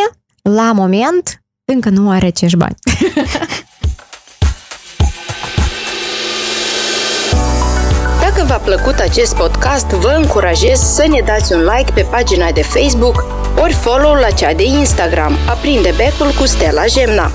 la 0.42 0.72
moment 0.72 1.44
încă 1.66 1.90
nu 1.90 2.10
are 2.10 2.26
acești 2.26 2.58
bani. 2.58 2.76
Dacă 8.40 8.52
v-a 8.52 8.74
plăcut 8.76 9.00
acest 9.00 9.36
podcast, 9.36 9.86
vă 9.86 10.14
încurajez 10.18 10.80
să 10.80 11.06
ne 11.10 11.22
dați 11.26 11.54
un 11.54 11.60
like 11.60 11.92
pe 11.94 12.02
pagina 12.02 12.52
de 12.52 12.62
Facebook 12.62 13.26
ori 13.62 13.74
follow 13.74 14.14
la 14.14 14.30
cea 14.30 14.54
de 14.54 14.64
Instagram, 14.64 15.38
aprinde 15.50 15.94
becul 15.98 16.32
cu 16.40 16.46
Stella 16.46 16.86
Gemna. 16.86 17.32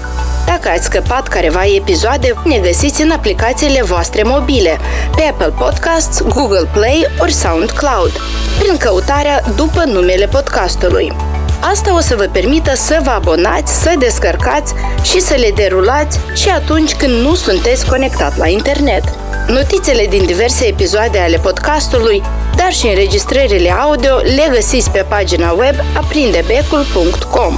Dacă 0.47 0.69
ați 0.69 0.85
scăpat 0.85 1.29
careva 1.29 1.64
episoade, 1.77 2.35
ne 2.45 2.59
găsiți 2.59 3.03
în 3.03 3.11
aplicațiile 3.11 3.83
voastre 3.83 4.23
mobile, 4.23 4.79
pe 5.17 5.23
Apple 5.23 5.53
Podcasts, 5.59 6.23
Google 6.23 6.69
Play 6.73 7.07
ori 7.19 7.33
SoundCloud, 7.33 8.12
prin 8.59 8.77
căutarea 8.77 9.43
după 9.57 9.85
numele 9.87 10.27
podcastului. 10.27 11.12
Asta 11.61 11.95
o 11.95 12.01
să 12.01 12.17
vă 12.17 12.25
permită 12.33 12.75
să 12.75 13.01
vă 13.03 13.11
abonați, 13.11 13.83
să 13.83 13.93
descărcați 13.99 14.75
și 15.03 15.21
să 15.21 15.35
le 15.35 15.51
derulați 15.55 16.19
și 16.35 16.49
atunci 16.49 16.95
când 16.95 17.12
nu 17.12 17.35
sunteți 17.35 17.87
conectat 17.87 18.37
la 18.37 18.49
internet. 18.49 19.05
Notițele 19.48 20.07
din 20.07 20.26
diverse 20.26 20.66
episoade 20.66 21.18
ale 21.18 21.37
podcastului, 21.37 22.22
dar 22.57 22.72
și 22.72 22.87
înregistrările 22.87 23.70
audio 23.70 24.16
le 24.16 24.48
găsiți 24.52 24.90
pe 24.90 25.04
pagina 25.09 25.50
web 25.52 25.74
aprindebecul.com. 25.96 27.54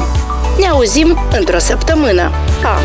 Ne 0.58 0.66
auzim 0.66 1.18
într-o 1.38 1.58
săptămână. 1.58 2.30
Pa! 2.62 2.80